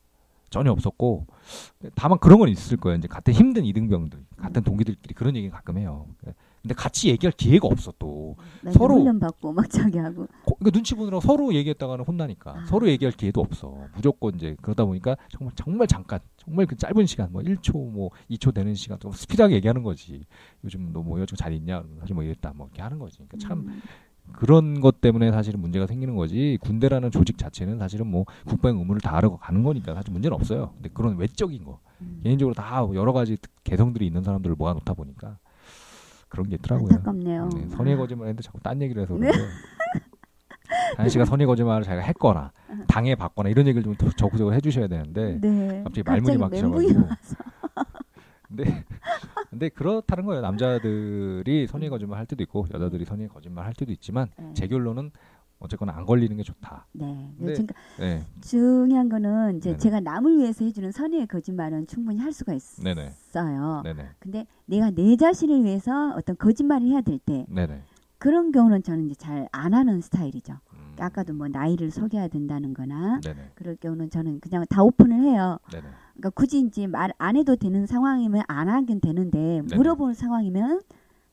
[0.50, 1.26] 전혀 없었고
[1.96, 2.96] 다만 그런 건 있을 거예요.
[2.98, 6.06] 이제 같은 힘든 이등병들, 같은 동기들끼리 그런 얘기 가끔 해요.
[6.64, 8.36] 근데 같이 얘기할 기회가 없어 또.
[8.72, 12.64] 서로- 훈련 받고 막 자기 하고 고- 그러니까 눈치 보느라고 서로 얘기했다가는 혼나니까 아.
[12.64, 13.76] 서로 얘기할 기회도 없어.
[13.94, 18.54] 무조건 이제 그러다 보니까 정말 정말 잠깐 정말 그 짧은 시간 뭐 1초 뭐 2초
[18.54, 20.24] 되는 시간 좀 스피드하게 얘기하는 거지.
[20.64, 21.84] 요즘 너 뭐 여자친구 잘 있냐?
[22.00, 23.18] 사실 뭐 이랬다 뭐 이렇게 하는 거지.
[23.18, 23.82] 그러니까 참 음.
[24.32, 26.56] 그런 것 때문에 사실은 문제가 생기는 거지.
[26.62, 30.70] 군대라는 조직 자체는 사실은 뭐 국방 의무를 다하러 가는 거니까 사실 문제는 없어요.
[30.76, 32.20] 근데 그런 외적인 거 음.
[32.22, 35.36] 개인적으로 다 여러 가지 개성들이 있는 사람들을 모아놓다 보니까
[36.34, 36.88] 그런 게 있더라고요.
[36.90, 37.48] 안타깝네요.
[37.54, 39.30] 네, 선의 거짓말 했는데 자꾸 딴 얘기를 해서 네.
[39.30, 39.54] 그런데
[40.96, 42.52] 한 씨가 선의 거짓말을 자기가 했거나
[42.88, 45.82] 당해 받거나 이런 얘기를 좀더 적극적으로 해주셔야 되는데 네.
[45.84, 47.08] 갑자기 말문이 막히셔가지고.
[48.48, 48.84] 근데
[49.50, 54.28] 근데 그렇다는 거예요 남자들이 선의 거짓말 할 때도 있고 여자들이 선의 거짓말 할 때도 있지만
[54.36, 54.50] 네.
[54.54, 55.12] 제 결론은
[55.58, 56.86] 어쨌거나 안 걸리는 게 좋다.
[56.92, 57.32] 네.
[57.38, 59.78] 근데- 그러니까 네, 중요한 거는 이제 네네.
[59.78, 62.52] 제가 남을 위해서 해주는 선의의 거짓말은 충분히 할 수가
[62.82, 63.80] 네네, 있어요.
[63.84, 67.82] 네네, 근데 내가 내 자신을 위해서 어떤 거짓말을 해야 될때 네네.
[68.18, 70.54] 그런 경우는 저는 이제 잘 안 하는 스타일이죠.
[70.74, 75.58] 음, 아까도 뭐 나이를 속여야 된다는 거나 네네, 그럴 경우는 저는 그냥 다 오픈을 해요.
[75.70, 75.82] 네네.
[76.14, 79.76] 그러니까 굳이 이제 말 안 해도 되는 상황이면 안 하긴 되는데 네네.
[79.76, 80.82] 물어보는 상황이면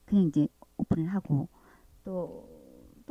[0.06, 0.48] 그냥 이제
[0.78, 1.48] 오픈을 하고
[2.04, 2.48] 또,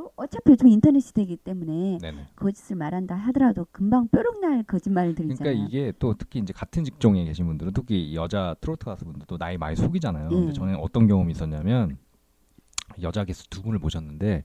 [0.01, 2.29] 또 어차피 요즘 인터넷 시대이기 때문에 네네.
[2.35, 5.37] 거짓을 말한다 하더라도 금방 뾰록날 거짓말들이잖아요.
[5.39, 9.77] 그러니까 이게 또 특히 이제 같은 직종에 계신 분들은 특히 여자 트로트 가수분들도 나이 많이
[9.77, 10.31] 속이잖아요.
[10.33, 10.35] 예.
[10.35, 11.99] 근데 저는 어떤 경험이 있었냐면
[13.03, 14.45] 여자 게스트 두 분을 모셨는데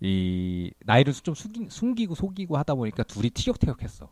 [0.00, 4.10] 이 나이를 좀 숙이, 숨기고 속이고 하다 보니까 둘이 티격태격했어.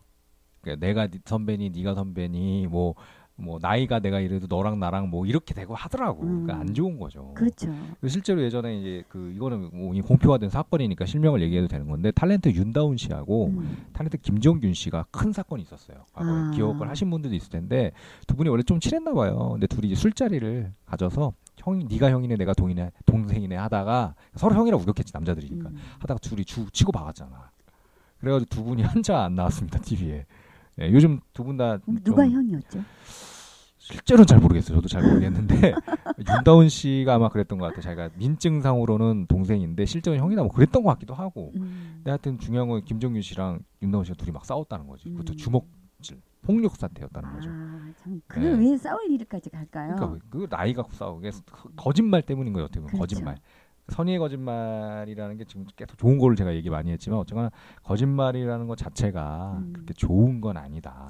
[0.61, 2.95] 그러니까 내가 네 선배니 네가 선배니 뭐
[3.41, 6.21] 뭐 나이가 내가 이래도 너랑 나랑 뭐 이렇게 되고 하더라고.
[6.21, 6.61] 그러니까 음.
[6.61, 7.33] 안 좋은 거죠.
[7.35, 7.73] 그렇죠.
[8.01, 12.97] 그 실제로 예전에 이제 그 이거는 뭐 공표화된 사건이니까 실명을 얘기해도 되는 건데 탤런트 윤다운
[12.97, 13.87] 씨하고 음.
[13.93, 16.05] 탤런트 김정균 씨가 큰 사건이 있었어요.
[16.13, 16.51] 과거에 아.
[16.51, 17.93] 기억을 하신 분들도 있을 텐데
[18.27, 19.51] 두 분이 원래 좀 친했나 봐요.
[19.53, 25.69] 근데 둘이 술자리를 가져서 형이 네가 형이네 내가 동이네 동생이네 하다가 서로 형이라고 우겼겠지 남자들이니까
[25.69, 25.77] 음.
[26.01, 27.51] 하다가 둘이 주 치고 박았잖아.
[28.19, 30.27] 그래가지고 두 분이 한자 안 나왔습니다 TV에.
[30.77, 32.81] 네, 요즘 두 분 다 누가 형이었죠?
[33.93, 34.77] 실제로는 잘 모르겠어요.
[34.77, 35.75] 저도 잘 모르겠는데
[36.39, 37.81] 윤다운 씨가 아마 그랬던 것 같아요.
[37.83, 41.53] 자기가 민증상으로는 동생인데 실제로는 형이다 뭐 그랬던 것 같기도 하고.
[41.57, 41.93] 음.
[41.97, 45.09] 근데 하여튼 중요한 건 김정균 씨랑 윤다운 씨가 둘이 막 싸웠다는 거지.
[45.09, 45.37] 그것도 음.
[45.37, 47.51] 주먹질, 폭력 사태였다는 거죠.
[47.51, 48.71] 아, 참, 그걸 네.
[48.71, 49.97] 왜 싸울 일까지 갈까요?
[49.97, 51.31] 그러니까 그 나이 갖고 싸우게
[51.77, 52.67] 거짓말 때문인 거예요.
[52.67, 53.15] 어떻게 보면 그렇죠.
[53.17, 53.39] 거짓말.
[53.89, 57.51] 선의의 거짓말이라는 게 지금 계속 좋은 거를 제가 얘기 많이 했지만 어쨌거나
[57.85, 59.73] 거짓말이라는 것 자체가 음.
[59.73, 61.07] 그렇게 좋은 건 아니다.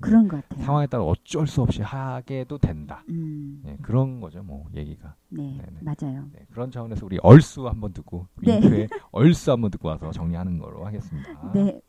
[0.00, 0.64] 그런 것 같아요.
[0.64, 3.04] 상황에 따라 어쩔 수 없이 하게도 된다.
[3.10, 5.14] 음, 예, 그런 거죠, 뭐 얘기가.
[5.28, 5.80] 네, 네네.
[5.82, 6.24] 맞아요.
[6.32, 8.54] 네, 그런 차원에서 우리 얼수 한번 듣고 네.
[8.60, 11.52] 윙크의 얼수 한번 듣고 와서 정리하는 걸로 하겠습니다.
[11.52, 11.80] 네,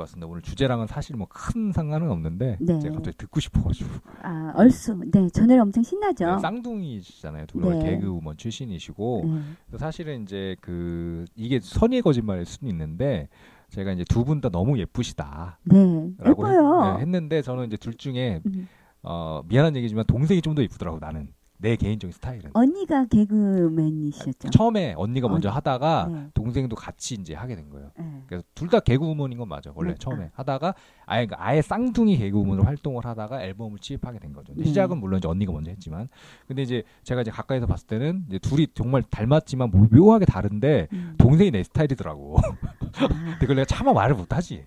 [0.00, 0.26] 듣고 왔습니다.
[0.26, 2.78] 오늘 주제랑은 사실 뭐 큰 상관은 없는데 네.
[2.80, 3.90] 제가 갑자기 듣고 싶어가지고
[4.22, 4.96] 아, 얼쑤.
[5.12, 6.26] 네, 저 노래 엄청 신나죠.
[6.26, 7.46] 네, 쌍둥이시잖아요.
[7.46, 7.90] 두분 네.
[7.96, 9.78] 개그우먼 출신이시고 네.
[9.78, 13.28] 사실은 이제 그 이게 선의의 거짓말일 수는 있는데
[13.70, 16.98] 제가 이제 두 분 다 너무 예쁘시다라고 네, 예뻐요.
[16.98, 18.68] 했, 는데 저는 이제 둘 중에 음.
[19.02, 21.28] 어, 미안한 얘기지만 동생이 좀더 이쁘더라고 나는
[21.60, 24.50] 내 개인적인 스타일은 언니가 개그맨이셨죠.
[24.50, 26.28] 처음에 언니가 먼저 어, 하다가 네.
[26.34, 27.90] 동생도 같이 이제 하게 된 거예요.
[27.98, 28.22] 네.
[28.26, 29.72] 그래서 둘 다 개그우먼인 건 맞아.
[29.74, 29.96] 원래 네.
[29.98, 30.74] 처음에 하다가
[31.06, 34.52] 아예 그러니까 아예 쌍둥이 개그우먼으로 활동을 하다가 앨범을 취입하게 된 거죠.
[34.56, 34.64] 네.
[34.64, 36.08] 시작은 물론 이제 언니가 먼저 했지만,
[36.46, 41.14] 근데 이제 제가 이제 가까이서 봤을 때는 이제 둘이 정말 닮았지만 뭐 묘하게 다른데 음.
[41.18, 42.38] 동생이 내 스타일이더라고.
[42.38, 42.40] 아,
[43.08, 44.64] 근데 그걸 내가 차마 말을 못 하지.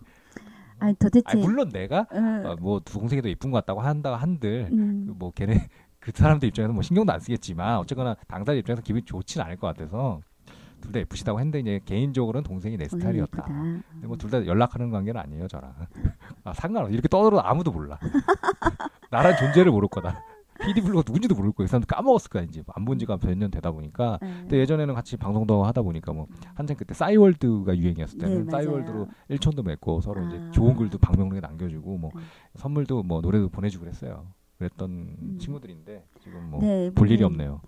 [0.79, 4.67] 아니 도대체 아니, 물론 내가 어, 어, 뭐 동생이 더 이쁜 것 같다고 한다 한들
[4.73, 5.69] 음, 그뭐 걔네
[6.04, 10.20] 그 사람들 입장에서 뭐 신경도 안 쓰겠지만 어쨌거나 당사자 입장에서 기분이 좋진 않을 것 같아서
[10.82, 13.43] 둘 다 예쁘시다고 했는데 이제 개인적으로는 동생이 내 스타일이었다.
[13.93, 15.74] 근데 뭐 둘 다 연락하는 관계는 아니에요 저랑.
[16.43, 16.91] 아 상관없어.
[16.91, 17.97] 이렇게 떠들어도 아무도 몰라.
[19.10, 20.22] 나란 존재를 모를 거다.
[20.62, 21.66] PD 블루가 누군지도 모를 거예요.
[21.66, 24.20] 그 사람도 까먹었을 거야 이제 안 본 지가 몇 년 되다 보니까.
[24.22, 24.28] 네.
[24.41, 29.08] 근데 예전에는 같이 방송도 하다 보니까 뭐 한창 그때 싸이월드가 유행이었을 때는 네, 싸이월드로.
[29.30, 30.51] 일촌도 맺고 서로 이제 아.
[30.51, 32.22] 좋은 글도 방명록에 남겨주고 뭐 네.
[32.56, 34.28] 선물도 뭐 노래도 보내주고 그랬어요.
[34.64, 34.89] 그랬던
[35.22, 35.38] 음.
[35.39, 37.61] 친구들인데 지금 뭐 네, 볼 일이 보면 없네요.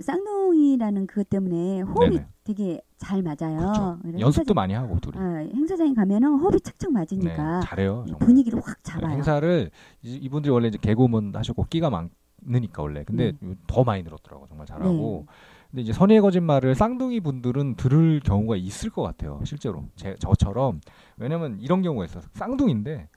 [0.00, 2.26] 쌍둥이라는 그것 때문에 호흡이 네네.
[2.44, 3.58] 되게 잘 맞아요.
[3.58, 3.98] 그렇죠.
[4.18, 5.18] 연습도 많이 하고 둘이.
[5.18, 8.04] 아, 행사장에 가면은 호흡이 네, 맞으니까 잘해요.
[8.06, 8.18] 정말.
[8.26, 9.12] 분위기를 확 네, 잡아요.
[9.12, 9.70] 행사를
[10.02, 13.32] 이- 이분들이 원래 이제 개그우먼 하셨고 끼가 많으니까 원래 근데
[13.66, 15.34] 더 많이 늘었더라고 정말 잘하고 네.
[15.70, 20.80] 근데 이제 선의의 거짓말을 쌍둥이 분들은 들을 경우가 있을 것 같아요 실제로 제 저처럼
[21.16, 23.08] 왜냐면 이런 경우가 있어 요 쌍둥이인데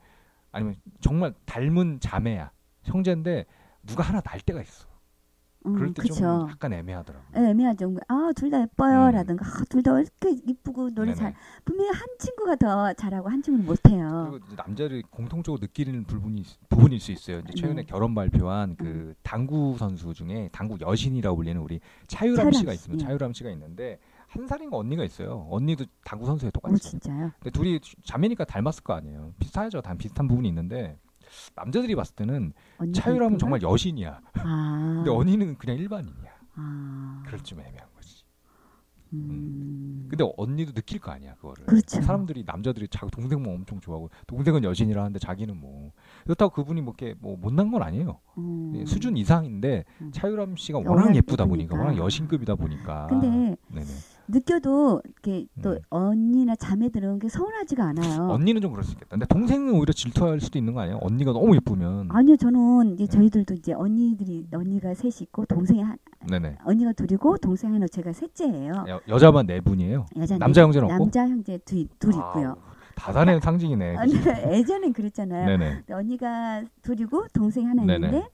[0.52, 2.50] 아니면 정말 닮은 자매야
[2.86, 3.46] 형제인데
[3.86, 4.86] 누가 하나 날 때가 있어
[5.62, 6.46] 그럴 음, 때좀 그쵸.
[6.48, 7.92] 약간 애매하더라고 예, 애매하죠.
[8.06, 9.06] 아, 둘 다 예뻐요.
[9.06, 9.10] 음.
[9.10, 11.14] 라든가, 아, 둘다왜 이렇게 이쁘고 노래 네네.
[11.16, 11.34] 잘.
[11.64, 14.28] 분명히 한 친구가 더 잘하고 한 친구는 못해요.
[14.30, 17.40] 그리고 남자들이 공통적으로 느끼는 부분이 부분일 수 있어요.
[17.40, 17.84] 이제 최근에 네.
[17.84, 23.02] 결혼 발표한 그 당구 선수 중에 당구 여신이라고 불리는 우리 차유람 차유람 씨가 씨, 있습니다.
[23.04, 23.06] 예.
[23.08, 25.48] 차유람 씨가 있는데 한 살인가 언니가 있어요.
[25.50, 26.90] 언니도 당구 선수에 오, 똑같이.
[26.90, 27.32] 진짜요?
[27.40, 29.32] 근데 둘이 자매니까 닮았을 거 아니에요.
[29.40, 29.80] 비슷하죠.
[29.82, 30.96] 단 비슷한 부분이 있는데
[31.54, 32.52] 남자들이 봤을 때는
[32.94, 33.36] 있구나?
[33.38, 34.20] 정말 여신이야.
[34.34, 34.92] 아.
[34.96, 36.30] 근데 언니는 그냥 일반인이야.
[36.56, 37.22] 아.
[37.26, 38.24] 그럴 좀 애매한 거지.
[39.12, 40.06] 음.
[40.08, 41.64] 근데 언니도 느낄 거 아니야 그거를.
[41.66, 42.00] 그렇죠.
[42.02, 45.92] 사람들이 남자들이 자기 동생만 엄청 좋아하고 동생은 여신이라 하는데 자기는 뭐
[46.24, 48.20] 그렇다고 그분이 뭐 이렇게 뭐 못난 건 아니에요.
[48.38, 48.72] 음.
[48.74, 50.10] 예, 수준 이상인데 음.
[50.12, 51.76] 차유람 씨가 워낙 예쁘다 보니까.
[51.76, 53.06] 워낙 여신급이다 보니까.
[53.08, 53.28] 근데
[53.68, 53.86] 네네.
[54.28, 55.78] 느껴도 이렇게 또 음.
[55.88, 58.28] 언니나 자매들은 그게 서운하지가 않아요.
[58.30, 59.10] 언니는 좀 그럴 수 있겠다.
[59.10, 60.98] 근데 동생은 오히려 질투할 수도 있는 거 아니에요?
[61.02, 62.08] 언니가 너무 예쁘면.
[62.10, 63.10] 아니요, 저는 이제 네.
[63.10, 65.96] 저희들도 이제 언니들이 언니가 셋이 있고 동생이 한
[66.28, 66.56] 네네.
[66.64, 68.84] 언니가 둘이고 동생 하나 제가 셋째예요.
[68.88, 70.06] 여, 여자만 네 분이에요.
[70.16, 71.04] 여자 남자 네- 형제는 없고?
[71.04, 72.56] 남자 형제 둘, 둘 아우, 있고요.
[72.96, 73.96] 다산의 상징이네.
[74.52, 75.46] 예전엔 그랬잖아요.
[75.46, 75.82] 네네.
[75.92, 78.06] 언니가 둘이고 동생이 하나 네네.
[78.06, 78.28] 있는데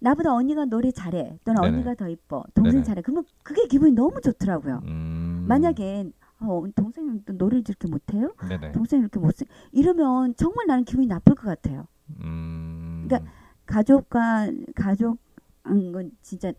[0.00, 1.74] 나보다 언니가 노래 잘해 또는 네네.
[1.76, 2.84] 언니가 더 이뻐 동생 네네.
[2.84, 4.82] 잘해 그러면 그게 기분이 너무 좋더라고요.
[4.84, 5.44] 음.
[5.48, 8.34] 만약에 어, 동생은 또 노래를 저렇게 못해요?
[8.72, 11.86] 동생이 이렇게 못쓰 이러면 정말 나는 기분이 나쁠 것 같아요.
[12.20, 13.06] 음.
[13.06, 13.30] 그러니까
[13.66, 16.52] 가족과 가족은 건 진짜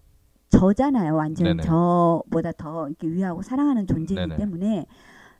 [0.49, 1.15] 저잖아요.
[1.15, 1.63] 완전 네네.
[1.63, 4.35] 저보다 더 이렇게 위하고 사랑하는 존재이기.
[4.37, 4.85] 때문에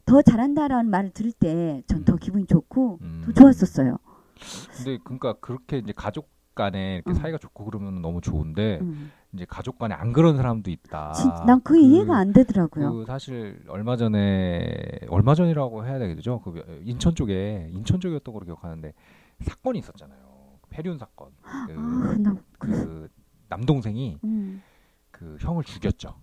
[0.05, 2.17] 더 잘한다라는 말을 들을 때 전더 음.
[2.19, 3.23] 기분이 좋고 음.
[3.25, 3.97] 더 좋았었어요.
[4.75, 7.13] 근데 그러니까 그렇게 이제 가족 간에 이렇게 음.
[7.15, 9.11] 사이가 좋고 그러면 너무 좋은데 음.
[9.33, 11.11] 이제 가족 간에 안 그런 사람도 있다.
[11.45, 12.93] 난그 그- 이해가 안 되더라고요.
[12.93, 16.41] 그 사실 얼마 전에 얼마 전이라고 해야 되겠죠.
[16.41, 18.93] 그 인천 쪽에 인천 쪽이었던 걸로 기억하는데
[19.41, 20.19] 사건이 있었잖아요.
[20.69, 21.29] 폐륜 사건.
[21.41, 23.09] 그, 아, 나 그
[23.49, 24.63] 남동생이 음.
[25.11, 26.15] 그 형을 죽였죠.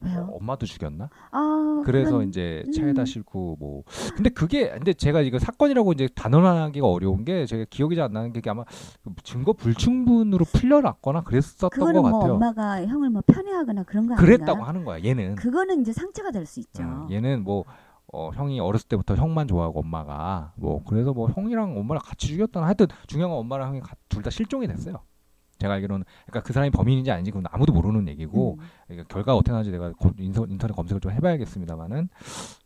[0.00, 0.28] 왜요?
[0.30, 1.08] 어, 엄마도 죽였나?
[1.30, 2.72] 아, 그래서 그런- 이제 음.
[2.72, 3.82] 차에다 싣고 뭐
[4.14, 8.32] 근데 그게 근데 제가 이거 사건이라고 이제 단언하기가 어려운 게 제가 기억이 잘 안 나는
[8.32, 8.64] 게 아마
[9.02, 12.34] 그 증거 불충분으로 풀려났거나 그랬었던 것뭐 같아요.
[12.34, 14.68] 엄마가 형을 뭐 편애하거나 그런 거 그랬다고 아닌가요?
[14.68, 15.02] 하는 거야.
[15.02, 16.82] 얘는 그거는 이제 상처가 될 수 있죠.
[16.84, 17.64] 어, 얘는 뭐
[18.12, 22.86] 어, 형이 어렸을 때부터 형만 좋아하고 엄마가 뭐 그래서 뭐 형이랑 엄마랑 같이 죽였다나 하여튼
[23.08, 25.00] 중요한 건 엄마랑 형이 둘 다 실종이 됐어요.
[25.58, 28.64] 제가 알기로는 그러니까 그 사람이 범인인지 아닌지 그건 아무도 모르는 얘기고 음.
[28.86, 32.08] 그러니까 결과가 어떻게 나는지 내가 검- 인서- 인터넷 검색을 좀 해봐야겠습니다만은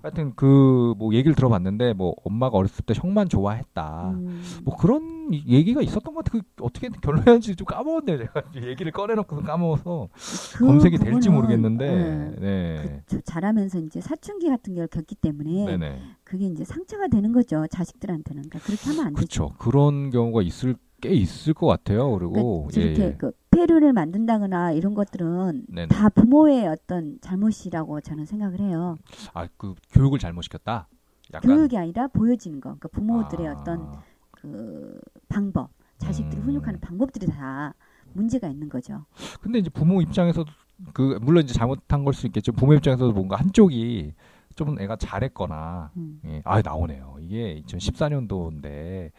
[0.02, 4.10] 하여튼 그 뭐 얘기를 들어봤는데 뭐 엄마가 어렸을 때 형만 좋아했다.
[4.10, 4.42] 음.
[4.64, 6.38] 뭐 그런 이- 얘기가 있었던 것 같아.
[6.38, 8.18] 그 어떻게 결론이었는지 좀 까먹었네요.
[8.18, 10.08] 제가 얘기를 꺼내놓고서 까먹어서
[10.56, 11.86] 그 검색이 될지 모르겠는데.
[11.94, 12.34] 네.
[12.40, 13.02] 네.
[13.06, 16.00] 그 자라면서 이제 사춘기 같은 걸 겪기 때문에 네네.
[16.24, 19.48] 그게 이제 상처가 되는 거죠 자식들한테는 그러니까 그렇게 하면 안 되죠.
[19.48, 19.54] 그렇죠.
[19.58, 22.10] 그런 경우가 있을 꽤 있을 것 같아요.
[22.18, 25.88] 그리고 그러니까 이렇게 예, 그 폐류를 만든다거나 이런 것들은 네네.
[25.88, 28.96] 다 부모의 어떤 잘못이라고 저는 생각을 해요.
[29.34, 30.88] 아 그 교육을 잘못 시켰다.
[31.32, 32.70] 약간 교육이 아니라 보여지는 거.
[32.74, 33.92] 그러니까 부모들의 아, 어떤
[34.30, 34.98] 그
[35.28, 36.46] 방법, 자식들이 음.
[36.46, 37.74] 훈육하는 방법들이 다
[38.12, 39.04] 문제가 있는 거죠.
[39.40, 40.50] 근데 이제 부모 입장에서도
[40.92, 42.52] 그 물론 이제 잘못한 걸 수 있겠죠.
[42.52, 44.14] 부모 입장에서도 뭔가 한쪽이
[44.56, 46.20] 좀 애가 잘했거나 음.
[46.24, 47.16] 예, 아 나오네요.
[47.20, 49.10] 이게 2014년도인데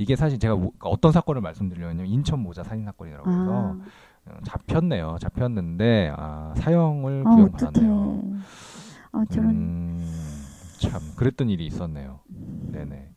[0.00, 5.18] 이게 사실 제가 뭐- 어떤 사건을 말씀드리려면 인천 모자 살인 사건이라고 해서 아, 어, 잡혔네요.
[5.20, 8.22] 잡혔는데 아, 사형을 아 구형받았네요.
[9.12, 10.46] 아, 저는 음,
[10.78, 12.20] 참 그랬던 일이 있었네요.
[12.72, 13.10] 네네.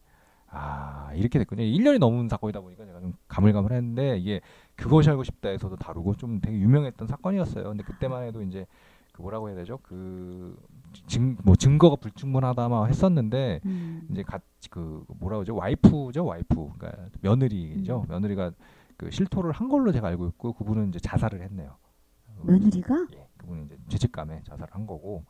[0.49, 1.63] 아 이렇게 됐군요.
[1.63, 4.41] 1년이 넘은 사건이다 보니까 제가 좀 가물가물했는데 이게
[4.75, 7.63] 그것이 알고 싶다에서도 다루고 좀 되게 유명했던 사건이었어요.
[7.63, 8.65] 근데 그때만 해도 이제
[9.13, 9.79] 그 뭐라고 해야 되죠?
[9.83, 10.57] 그
[11.07, 14.07] 증 뭐 증거가 불충분하다 막 했었는데 음.
[14.11, 15.55] 이제 같이 그 뭐라 그러죠?
[15.55, 16.55] 와이프죠, 와이프.
[16.77, 18.01] 그러니까 며느리죠.
[18.01, 18.05] 음.
[18.09, 18.51] 며느리가
[18.97, 21.75] 그 실토를 한 걸로 제가 알고 있고 그분은 이제 자살을 했네요.
[22.43, 25.23] 며느리가 예, 그분은 이제 죄책감에 자살을 한 거고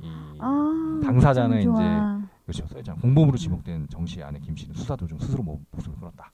[0.00, 0.06] 이
[0.40, 2.28] 아, 당사자는 이제.
[2.44, 2.66] 그렇죠.
[2.66, 3.00] 써있잖아.
[3.00, 6.32] 공범으로 지목된 정씨 아내 김 씨는 수사 도중 스스로 모- 목숨을 끊었다.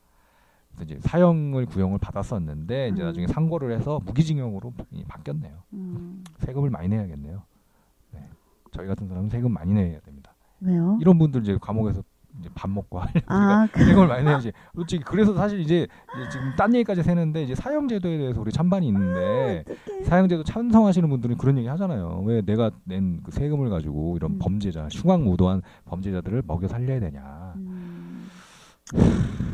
[0.74, 3.07] 그래서 이제 사형을 구형을 받았었는데 이제 음.
[3.07, 5.62] 나중에 상고를 해서 무기징역으로 이- 바뀌었네요.
[5.74, 7.43] 음, 세금을 많이 내야겠네요.
[8.71, 8.77] 네.
[8.77, 10.35] 저희 같은 사람은 세금 많이 내야 됩니다.
[10.61, 10.99] 왜요?
[11.01, 12.03] 이런 분들 이제 감옥에서
[12.41, 14.53] 이제 밥 먹고 하려면 아, 그, 세금을 많이 내야지.
[14.75, 19.64] 솔직히 그래서 사실 이제, 이제 지금 딴 얘기까지 새는데 이제 사형제도에 대해서 우리 찬반이 있는데
[19.69, 20.05] 어떡해.
[20.05, 22.23] 사형제도 찬성하시는 분들은 그런 얘기 하잖아요.
[22.27, 24.39] 왜 내가 낸 그 세금을 가지고 이런 음.
[24.41, 27.55] 범죄자, 흉악무도한 범죄자들을 먹여 살려야 되냐.
[27.57, 28.29] 음,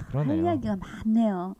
[0.09, 0.33] 그러네요.
[0.33, 1.55] 할 이야기가 많네요.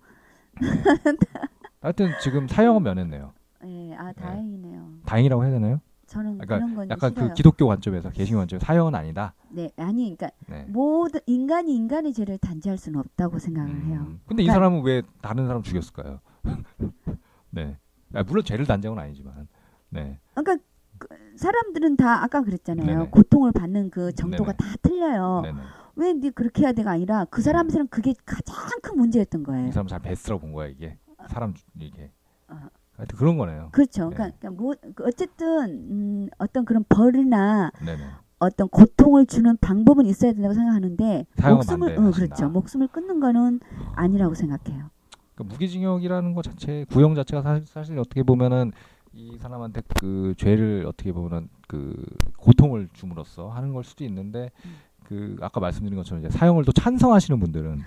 [1.81, 3.33] 하여튼 지금 사형은 면했네요.
[3.67, 4.89] 예, 아 다행이네요.
[5.07, 5.81] 다행이라고 해야 되나요?
[6.07, 7.29] 저는 그러니까 그런 건 약간 싫어요.
[7.29, 9.35] 그 기독교 관점에서 개신 관점 사형은 아니다.
[9.51, 10.65] 네, 아니, 그러니까 네.
[10.69, 14.05] 모든 인간이 인간의 죄를 단죄할 수는 없다고 생각을 해요.
[14.07, 14.21] 음.
[14.27, 16.21] 근데 이 그러니까- 사람은 왜 다른 사람 죽였을까요?
[17.51, 17.79] 네.
[18.13, 19.49] 아, 물론 죄를 단정은 아니지만.
[19.91, 20.19] 네.
[20.35, 20.65] 그러니까
[20.99, 22.87] 그 사람들은 다 아까 그랬잖아요.
[22.87, 23.09] 네네.
[23.11, 24.57] 고통을 받는 그 정도가 네네.
[24.73, 25.41] 다 틀려요.
[25.43, 25.59] 네네.
[25.97, 29.69] 왜 네 그렇게 해야 돼가 아니라 그 사람들은 그게 가장 큰 문제였던 거예요.
[29.69, 30.99] 이 사람 잘 베스라고 본 거야 이게.
[31.29, 32.11] 사람 주- 이게.
[32.49, 32.69] 아.
[32.97, 33.69] 하여튼 그런 거네요.
[33.73, 34.09] 그렇죠.
[34.11, 34.17] 네.
[34.17, 38.03] 그러니까, 뭐그 어쨌든 음, 어떤 그런 벌이나 네네.
[38.39, 41.99] 어떤 고통을 주는 방법은 있어야 된다고 생각하는데 목숨을.
[41.99, 42.49] 어, 그렇죠.
[42.49, 43.61] 목숨을 끊는 거는
[43.97, 44.91] 아니라고 생각해요.
[45.35, 48.71] 그러니까 무기징역이라는 것 자체 구형 자체가 사실, 사실 어떻게 보면은
[49.13, 51.95] 이 사람한테 그 죄를 어떻게 보면은 그
[52.37, 54.75] 고통을 줌으로써 하는 걸 수도 있는데 음.
[55.05, 57.81] 그 아까 말씀드린 것처럼 이제 사형을 또 찬성하시는 분들은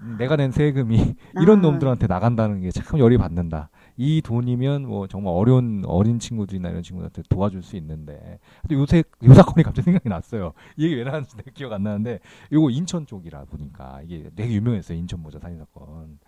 [0.00, 1.62] 음, 내가 낸 세금이 이런 아.
[1.62, 3.70] 놈들한테 나간다는 게 참 열이 받는다.
[3.96, 9.34] 이 돈이면 뭐 정말 어려운 어린 친구들이나 이런 친구들한테 도와줄 수 있는데 근데 요새 요
[9.34, 10.52] 사건이 갑자기 생각이 났어요.
[10.76, 12.18] 이 얘기 왜 나왔는지 내가 기억 안 나는데
[12.50, 14.98] 이거 인천 쪽이라 보니까 이게 되게 유명했어요.
[14.98, 16.18] 인천 모자 살인 사건.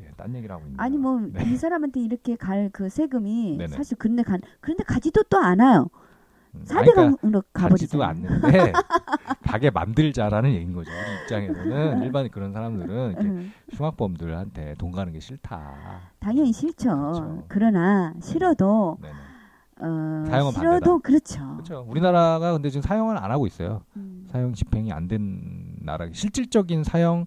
[0.00, 0.80] 예, 딴 얘기를 하고 있는.
[0.80, 1.44] 아니 뭐 네.
[1.50, 3.68] 이 사람한테 이렇게 갈 그 세금이 네네.
[3.76, 5.88] 사실 그런데 간 그런데 가지도 또 않아요.
[6.54, 8.08] 음, 사대강으로 가지도 가버리잖아요.
[8.08, 8.72] 않는데
[9.44, 10.90] 가게 만들자라는 얘기인 거죠.
[10.90, 13.52] 우리 입장에서는 일반 그런 사람들은 이렇게 응.
[13.72, 15.72] 흉악범들한테 돈 가는 게 싫다.
[16.20, 16.90] 당연히 싫죠.
[16.96, 17.44] 그렇죠.
[17.48, 19.14] 그러나 싫어도 네네.
[19.80, 21.40] 어, 싫어도 그렇죠.
[21.54, 21.84] 그렇죠.
[21.88, 23.82] 우리나라가 근데 지금 사형을 안 하고 있어요.
[23.96, 24.28] 음.
[24.30, 27.26] 사형 집행이 안 된 나라, 실질적인 사형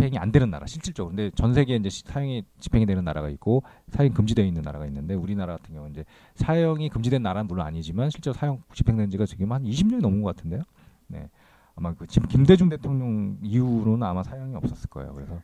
[0.00, 1.14] 집행이 안 되는 나라, 실질적으로.
[1.14, 5.14] 근데 전 세계에 이제 시- 사형이 집행이 되는 나라가 있고 사형 금지되어 있는 나라가 있는데
[5.14, 6.04] 우리나라 같은 경우는 이제
[6.36, 10.34] 사형이 금지된 나라는 물론 아니지만 실제 로 사형 집행된 지가 지금 한 20년이 넘은 것
[10.34, 10.62] 같은데요.
[11.08, 11.28] 네.
[11.76, 15.12] 아마 그 지금 김대중 대통령 이후로는 아마 사형이 없었을 거예요.
[15.14, 15.38] 그래서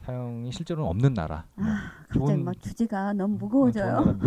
[0.00, 1.44] 사형이 실제로는 없는 나라.
[1.54, 4.18] 뭐 아, 갑자기 좋은- 막 주제가 너무 어, 무거워져요.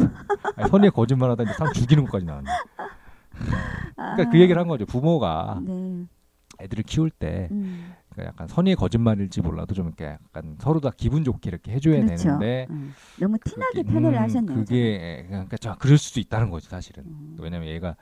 [0.55, 2.49] 아니, 선의의 거짓말하다 이제 사람 죽이는 것까지 나왔네.
[3.95, 4.86] 그러니까 그 얘기를 한 거죠.
[4.86, 6.05] 부모가 네.
[6.61, 7.93] 애들을 키울 때 음,
[8.24, 12.24] 약간 선의의 거짓말일지 몰라도 좀 이렇게 약간 서로 다 기분 좋게 이렇게 해줘야 그렇죠.
[12.24, 14.57] 되는데 음, 너무 티나게 그게- 편애를 음, 하셨네요.
[14.57, 17.03] 그게 그러니까 자 그럴 수도 있다는 거지 사실은.
[17.05, 17.95] 음, 왜냐면 얘가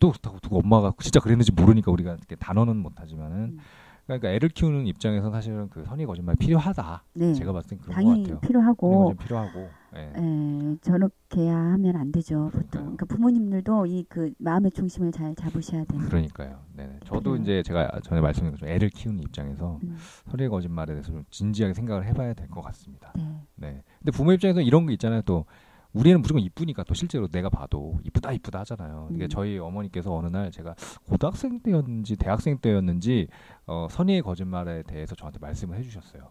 [0.00, 3.58] 또 그렇다고 엄마가 진짜 그랬는지 모르니까 우리가 이렇게 단어는 못하지만은 음.
[4.06, 7.04] 그러니까 애를 키우는 입장에서 사실은 그 선의 거짓말 필요하다.
[7.14, 7.32] 네.
[7.32, 8.40] 제가 봤을 땐 그런 것 당연히 같아요.
[8.40, 9.68] 필요하고 좀 필요하고.
[9.96, 10.12] 예.
[10.16, 12.60] 에, 저렇게 하면 안 되죠 보통.
[12.70, 12.96] 그러니까요.
[12.96, 16.06] 그러니까 부모님들도 이 그 마음의 중심을 잘 잡으셔야 되는.
[16.06, 16.64] 그러니까요.
[16.74, 17.00] 네네.
[17.04, 17.42] 저도 그래요.
[17.42, 22.04] 이제 제가 전에 말씀드린 것처럼 애를 키우는 입장에서 음, 선의 거짓말에 대해서 좀 진지하게 생각을
[22.06, 23.12] 해봐야 될 것 같습니다.
[23.16, 23.22] 네.
[23.56, 23.82] 네.
[23.98, 25.22] 근데 부모 입장에서 이런 거 있잖아요.
[25.22, 25.44] 또
[25.92, 29.08] 우리는 무조건 이쁘니까 또 실제로 내가 봐도 이쁘다 이쁘다 하잖아요.
[29.12, 29.28] 이게 음.
[29.28, 30.74] 저희 어머니께서 어느 날 제가
[31.06, 33.28] 고등학생 때였는지 대학생 때였는지
[33.66, 36.30] 어, 선의의 거짓말에 대해서 저한테 말씀을 해주셨어요.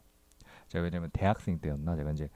[0.67, 2.29] 제가 왜냐면 대학생 때였나 제가 이제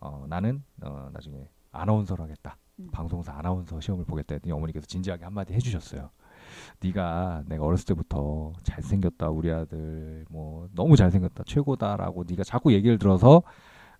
[0.00, 2.56] 어, 나는 어, 나중에 아나운서를 하겠다.
[2.78, 2.88] 음.
[2.92, 6.10] 방송사 아나운서 시험을 보겠다 했더니 어머니께서 진지하게 한마디 해주셨어요.
[6.80, 13.42] 네가 내가 어렸을 때부터 잘생겼다 우리 아들 뭐 너무 잘생겼다 최고다라고 네가 자꾸 얘기를 들어서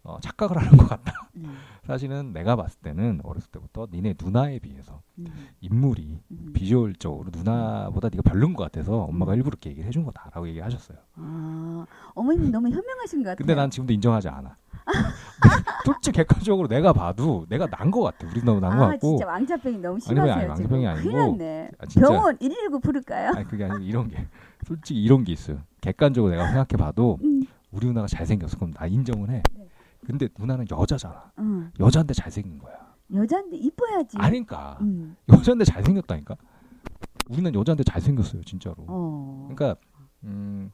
[0.02, 1.30] 어, 착각을 하는 것 같다.
[1.34, 5.26] 음, 사실은 내가 봤을 때는 어렸을 때부터 니네 누나에 비해서 음,
[5.60, 6.52] 인물이 음.
[6.54, 9.36] 비주얼적으로 누나보다 네가 별론 것 같아서 엄마가 음.
[9.38, 10.98] 일부러 이렇게 얘기를 해준 거다라고 얘기하셨어요.
[11.16, 13.36] 아, 어머님 너무 현명하신 것 같아요.
[13.38, 14.56] 근데 난 지금도 인정하지 않아.
[15.84, 18.26] 솔직히 객관적으로 내가 봐도 내가 난 것 같아.
[18.28, 19.08] 우리 너무 난것 아, 같고.
[19.18, 20.34] 진짜 왕자병이 너무 심하세요.
[20.34, 20.46] 아니.
[20.48, 21.38] 왕자병이 아니고.
[21.78, 22.08] 아, 진짜.
[22.08, 23.32] 병원 119 부를까요?
[23.36, 24.26] 아니 그게 아니고 이런 게
[24.66, 25.58] 솔직히 이런 게 있어요.
[25.80, 28.56] 객관적으로 내가 생각해 봐도 음, 우리 누나가 잘생겼어.
[28.56, 29.42] 그럼 나 인정은 해.
[29.54, 29.68] 네.
[30.04, 31.30] 근데 누나는 여자잖아.
[31.36, 31.68] 어.
[31.80, 32.74] 여자인데 잘생긴 거야.
[33.14, 34.16] 여자인데 이뻐야지.
[34.18, 36.36] 아니까 음, 여자인데 잘생겼다니까.
[37.28, 38.76] 우리는 여자인데 잘생겼어요, 진짜로.
[38.88, 39.48] 어.
[39.52, 39.78] 그러니까
[40.24, 40.72] 음,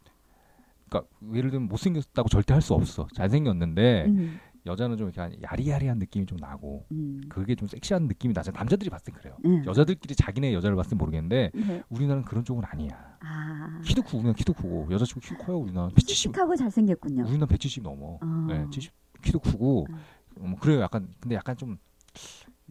[0.93, 3.09] 그러니까 예를 들면 못생겼다고 절대 할 수 없어.
[3.15, 7.21] 잘생겼는데 음, 여자는 좀 이렇게 야리야리한 느낌이 좀 나고 음.
[7.29, 8.59] 그게 좀 섹시한 느낌이 나잖아.
[8.59, 9.37] 남자들이 봤을 땐 그래요.
[9.43, 9.63] 네.
[9.67, 11.83] 여자들끼리 자기네 여자를 봤을 땐 모르겠는데 네.
[11.89, 13.17] 우리나라는 그런 쪽은 아니야.
[13.21, 13.81] 아.
[13.85, 15.59] 키도 크고 우리는 키도 크고 여자친구 키 커요.
[15.59, 16.09] 우리나라 170.
[16.33, 17.25] 씩씩하고 잘생겼군요.
[17.27, 18.19] 우리는 170 넘어.
[18.21, 18.47] 어.
[18.49, 20.51] 네, 70 키도 크고 음.
[20.51, 20.81] 뭐 그래요.
[20.83, 21.79] 약간 근데 약간 좀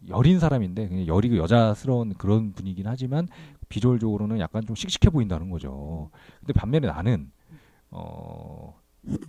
[0.08, 3.28] 여린 사람인데 그냥 여리고 여자스러운 그런 분이긴 하지만
[3.68, 6.10] 비주얼적으로는 약간 좀 씩씩해 보인다는 거죠.
[6.40, 7.30] 근데 반면에 나는
[7.92, 8.74] 어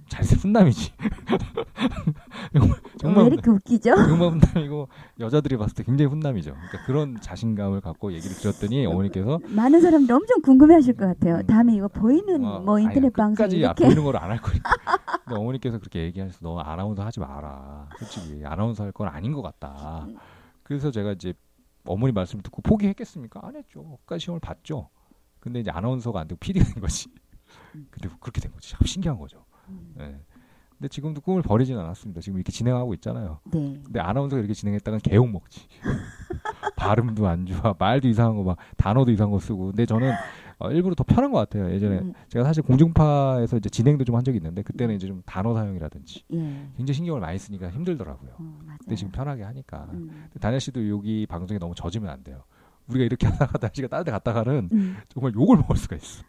[0.07, 0.91] 잘생 훈남이지.
[2.53, 3.95] 정말 왜 정말 이렇게 웃기죠?
[3.95, 4.88] 정말 훈남이고
[5.20, 6.51] 여자들이 봤을 때 굉장히 훈남이죠.
[6.53, 11.38] 그러니까 그런 자신감을 갖고 얘기를 드렸더니 어머니께서 많은 사람들 엄청 궁금해하실 것 같아요.
[11.38, 11.47] 음.
[11.47, 14.70] 다음에 이거 보이는 어, 뭐 인터넷 방송 끝까지 이렇게 보이는 걸 안 할 거니까.
[15.26, 17.89] 근데 어머니께서 그렇게 얘기하셔서 너 아나운서 하지 마라.
[17.97, 20.05] 솔직히 아나운서 할 건 아닌 것 같다.
[20.07, 20.16] 음.
[20.61, 21.34] 그래서 제가 이제
[21.86, 23.39] 어머니 말씀을 듣고 포기했겠습니까?
[23.43, 23.97] 안 했죠.
[24.05, 24.89] 끝까지 시험을 봤죠.
[25.39, 27.09] 근데 이제 아나운서가 안 되고 PD가 된 거지.
[27.76, 27.88] 음.
[27.91, 28.71] 근데 그렇게 된 거지.
[28.71, 29.43] 참 신기한 거죠.
[29.69, 29.93] 음.
[29.99, 30.19] 예.
[30.78, 32.19] 근데 지금도 꿈을 버리진 않았습니다.
[32.21, 33.39] 지금 이렇게 진행하고 있잖아요.
[33.53, 33.80] 네.
[33.86, 35.67] 근데 아나운서가 이렇게 진행했다간 개욕 먹지.
[36.76, 39.67] 발음도 안 좋아, 말도 이상한 거 막 단어도 이상한 거 쓰고.
[39.67, 40.11] 근데 저는
[40.59, 41.71] 어, 일부러 더 편한 것 같아요.
[41.71, 45.53] 예전에 음, 제가 사실 공중파에서 이제 진행도 좀 한 적이 있는데 그때는 이제 좀 단어
[45.53, 46.38] 사용이라든지 예.
[46.78, 48.32] 굉장히 신경을 많이 쓰니까 힘들더라고요.
[48.38, 48.59] 어.
[48.80, 49.88] 근데 지금 편하게 하니까.
[49.93, 50.28] 음.
[50.39, 52.43] 다니엘 씨도 여기 방송에 너무 젖으면 안 돼요.
[52.88, 54.97] 우리가 이렇게 하다가 다니엘 씨가 다른 데 갔다가는 음.
[55.09, 56.24] 정말 욕을 먹을 수가 있어.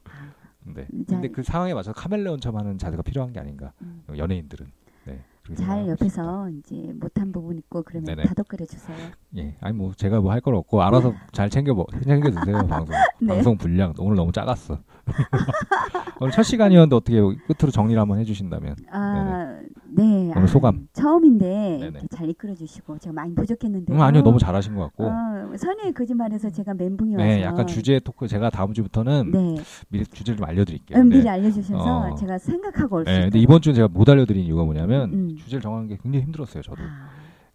[0.65, 3.73] 근데 자, 근데 그 상황에 맞춰서 카멜레온처럼 하는 자세가 필요한 게 아닌가.
[3.83, 4.03] 음.
[4.17, 4.67] 연예인들은.
[5.07, 5.21] 네.
[5.57, 8.23] 잘 옆에서 이제 못한 부분 있고 그러면 네네.
[8.25, 8.97] 다독거려 주세요.
[9.37, 12.97] 예, 아니 뭐 제가 뭐할건 없고 알아서 잘 챙겨 먹 챙겨 드세요 방송.
[13.21, 13.27] 네.
[13.27, 14.79] 방송 분량 오늘 너무 작았어.
[16.21, 18.77] 오늘 첫 시간이었는데 어떻게 끝으로 정리를 한번 해주신다면.
[18.91, 20.33] 아, 네.
[20.35, 20.89] 오늘 소감.
[20.93, 21.87] 처음인데 네네.
[21.87, 23.93] 이렇게 잘 이끌어 주시고 제가 많이 부족했는데.
[23.93, 25.05] 음, 아니요 너무 잘하신 것 같고.
[25.07, 27.27] 어, 선의 거짓말에서 제가 멘붕이 와서.
[27.27, 29.57] 네, 약간 주제 토크 제가 다음 주부터는 네.
[29.89, 30.99] 미리 주제를 좀 알려드릴게요.
[30.99, 31.17] 음, 네.
[31.17, 32.15] 미리 알려주셔서 어.
[32.15, 33.25] 제가 생각하고 올수 네, 있어요.
[33.27, 35.37] 근데 이번 주는 제가 못 알려드린 이유가 뭐냐면 음.
[35.37, 36.63] 주제를 정하는 게 굉장히 힘들었어요.
[36.63, 37.09] 저도 아,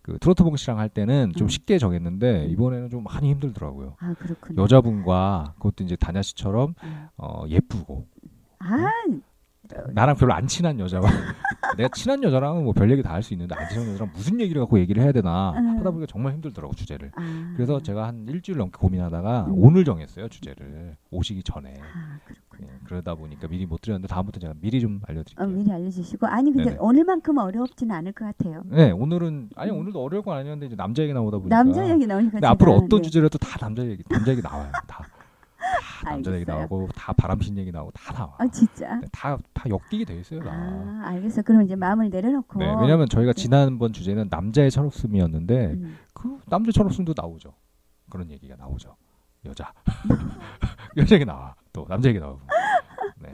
[0.09, 1.49] 그 트로트 봉 씨랑 할 때는 좀 음.
[1.49, 3.95] 쉽게 정했는데 이번에는 좀 많이 힘들더라고요.
[3.99, 4.61] 아 그렇군요.
[4.61, 7.07] 여자분과 그것도 이제 다냐 씨처럼 음.
[7.17, 8.07] 어, 예쁘고
[8.59, 8.89] 아,
[9.93, 11.03] 나랑 별로 안 친한 여자와
[11.77, 14.59] 내가 친한 여자랑은 뭐 별 얘기 다 할 수 있는데 안 친한 여자랑 무슨 얘기를
[14.61, 15.77] 갖고 얘기를 해야 되나 음.
[15.79, 17.11] 하다 보니까 정말 힘들더라고 주제를.
[17.15, 17.53] 아.
[17.55, 19.53] 그래서 제가 한 일주일 넘게 고민하다가 음.
[19.55, 21.73] 오늘 정했어요 주제를 오시기 전에.
[21.79, 22.19] 아.
[22.61, 25.45] 예, 그러다 보니까 미리 못 드렸는데 다음부터 제가 미리 좀 알려드릴게요.
[25.45, 26.77] 어, 미리 알려주시고 아니 근데 네네.
[26.81, 28.63] 오늘만큼 어렵지는 않을 것 같아요.
[28.65, 31.55] 네 오늘은 아니 오늘도 어려울 건 아니었는데 이제 남자 얘기 나오다 보니까.
[31.55, 33.01] 남자 얘기 나오니까 근데 앞으로 어떤 네.
[33.03, 34.69] 주제를 해도 다 남자 얘기 남자 얘기 나와요.
[34.87, 35.05] 다,
[36.03, 36.45] 다 남자 얘기.
[36.45, 38.35] 나오고 다 바람핀 얘기 나오고 다 나와.
[38.37, 38.95] 아 진짜.
[38.95, 40.39] 네, 다다 엮이게 돼 있어요.
[40.41, 40.51] 다.
[40.51, 41.41] 아 알겠어.
[41.41, 42.59] 그럼 이제 마음을 내려놓고.
[42.59, 43.41] 네, 왜냐하면 저희가 네.
[43.41, 45.97] 지난번 주제는 남자의 철없음이었는데 음.
[46.13, 47.53] 그 남자 철없음도 나오죠.
[48.09, 48.95] 그런 얘기가 나오죠.
[49.45, 49.71] 여자
[50.97, 52.39] 여자 얘기 나와 또 남자 얘기 나오고.
[53.19, 53.31] 네.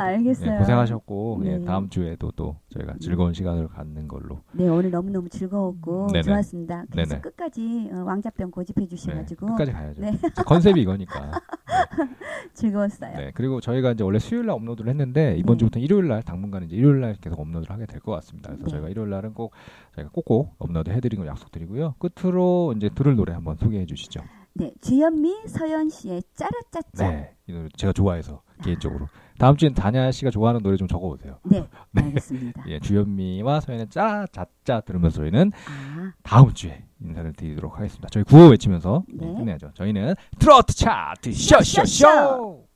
[0.00, 0.54] 알겠어요.
[0.54, 1.64] 예, 고생하셨고 예, 네.
[1.64, 4.40] 다음 주에도 또 저희가 즐거운 시간을 갖는 걸로.
[4.52, 6.22] 네, 오늘 너무 너무 즐거웠고 네네.
[6.22, 6.84] 좋았습니다.
[6.90, 7.20] 그래서 네네.
[7.22, 10.00] 끝까지 어, 왕자병 고집해 네, 주셔가지고 끝까지 가야죠.
[10.02, 10.18] 네.
[10.34, 11.40] 저 컨셉이 이거니까.
[12.54, 13.16] 즐거웠어요.
[13.16, 15.58] 네, 그리고 저희가 이제 원래 수요일 날 업로드를 했는데 이번 네.
[15.60, 18.50] 주부터 일요일 날 당분간 이제 일요일 날 계속 업로드를 하게 될 것 같습니다.
[18.50, 18.70] 그래서 네.
[18.72, 19.52] 저희가 일요일 날은 꼭
[19.94, 21.94] 저희가 꼭꼭 업로드 해드리는 걸 약속드리고요.
[21.98, 24.20] 끝으로 이제 들을 노래 한번 소개해 주시죠.
[24.54, 27.10] 네, 주현미, 서연 씨의 짜라짜짜.
[27.10, 29.06] 네, 이 노래 제가 좋아해서 개인적으로
[29.38, 31.38] 다음 주엔 다냐 씨가 좋아하는 노래 좀 적어보세요.
[31.44, 32.02] 네, 네.
[32.02, 32.64] 알겠습니다.
[32.68, 38.08] 예, 주현미와 서연의 짜 자짜 들으면서 저희는 아, 다음 주에 인사를 드리도록 하겠습니다.
[38.10, 39.34] 저희 구호 외치면서 네, 네.
[39.34, 39.70] 끝내야죠.
[39.74, 42.67] 저희는 트로트 차트 쇼쇼쇼.